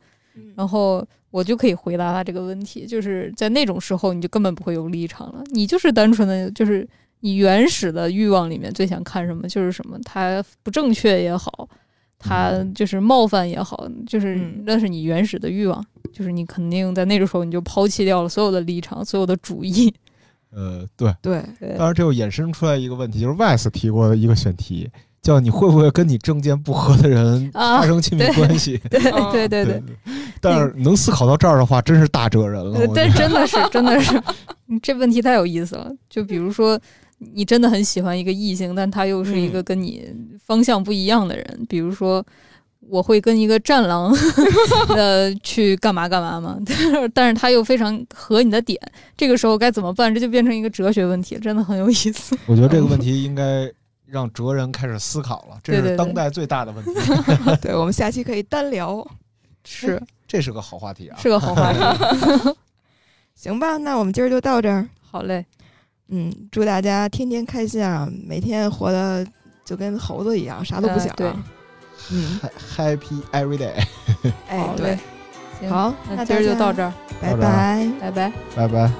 [0.56, 6.88] 然后我就可以回答他这个问题，就是在那种时候，你就根本不会有立场了，你就是单纯的就是。
[7.22, 11.68] 你原始的欲望里面最想看什么就是什么，他不正确也好，
[12.20, 15.84] 他就是冒犯也好，就是那是你原始的欲望，
[16.14, 19.92] 就是你肯定在那个时候你就抛弃掉了所有的立场，所有的主义。
[20.52, 21.12] 呃，对。
[21.24, 21.44] 对，
[21.76, 24.88] 当然这又衍生出来一个问题，就是 Wes 提过的一个选题，
[25.22, 28.80] 叫你会不会跟你政见不合的人 发生亲密关系？
[28.90, 29.00] 对
[29.32, 29.84] 对对对。
[30.40, 32.80] 但是能思考到这儿的话，真是大哲人了。
[32.96, 34.22] 但真的是真的是，
[34.82, 35.92] 这问题太有意思了。
[36.10, 36.80] 就比如说。
[37.34, 40.08] 你真的很喜欢一个异性，但他又是一个跟你
[40.46, 41.66] 方向不一样的人。
[41.68, 42.24] 比如说，
[42.80, 44.16] 我会跟一个战狼
[44.90, 46.60] 呃去干嘛干嘛吗？
[47.16, 48.80] 但是他又非常合你的点，
[49.18, 50.14] 这个时候该怎么办？
[50.14, 52.38] 这就变成一个哲学问题，真的很有意思。
[52.46, 53.68] 我觉得这个问题应该
[54.08, 56.92] 让哲人开始思考了，这是当代最大的问题。
[57.62, 59.06] 对我们下期可以单聊，
[59.66, 61.80] 是这是个好话题啊，是个好话题。
[63.36, 64.88] 行吧，那我们今儿就到这儿。
[65.02, 65.46] 好嘞。
[66.10, 68.10] 嗯，祝大家天天开心啊！
[68.26, 69.28] 每天活的
[69.66, 71.14] 就跟猴子一样，啥都不想。
[71.18, 71.30] 对，
[72.12, 72.40] 嗯
[72.78, 73.74] ，Happy every day。
[74.48, 74.98] 哎，对，
[75.68, 78.92] 好，那今儿就到这儿，拜拜，拜拜，拜拜。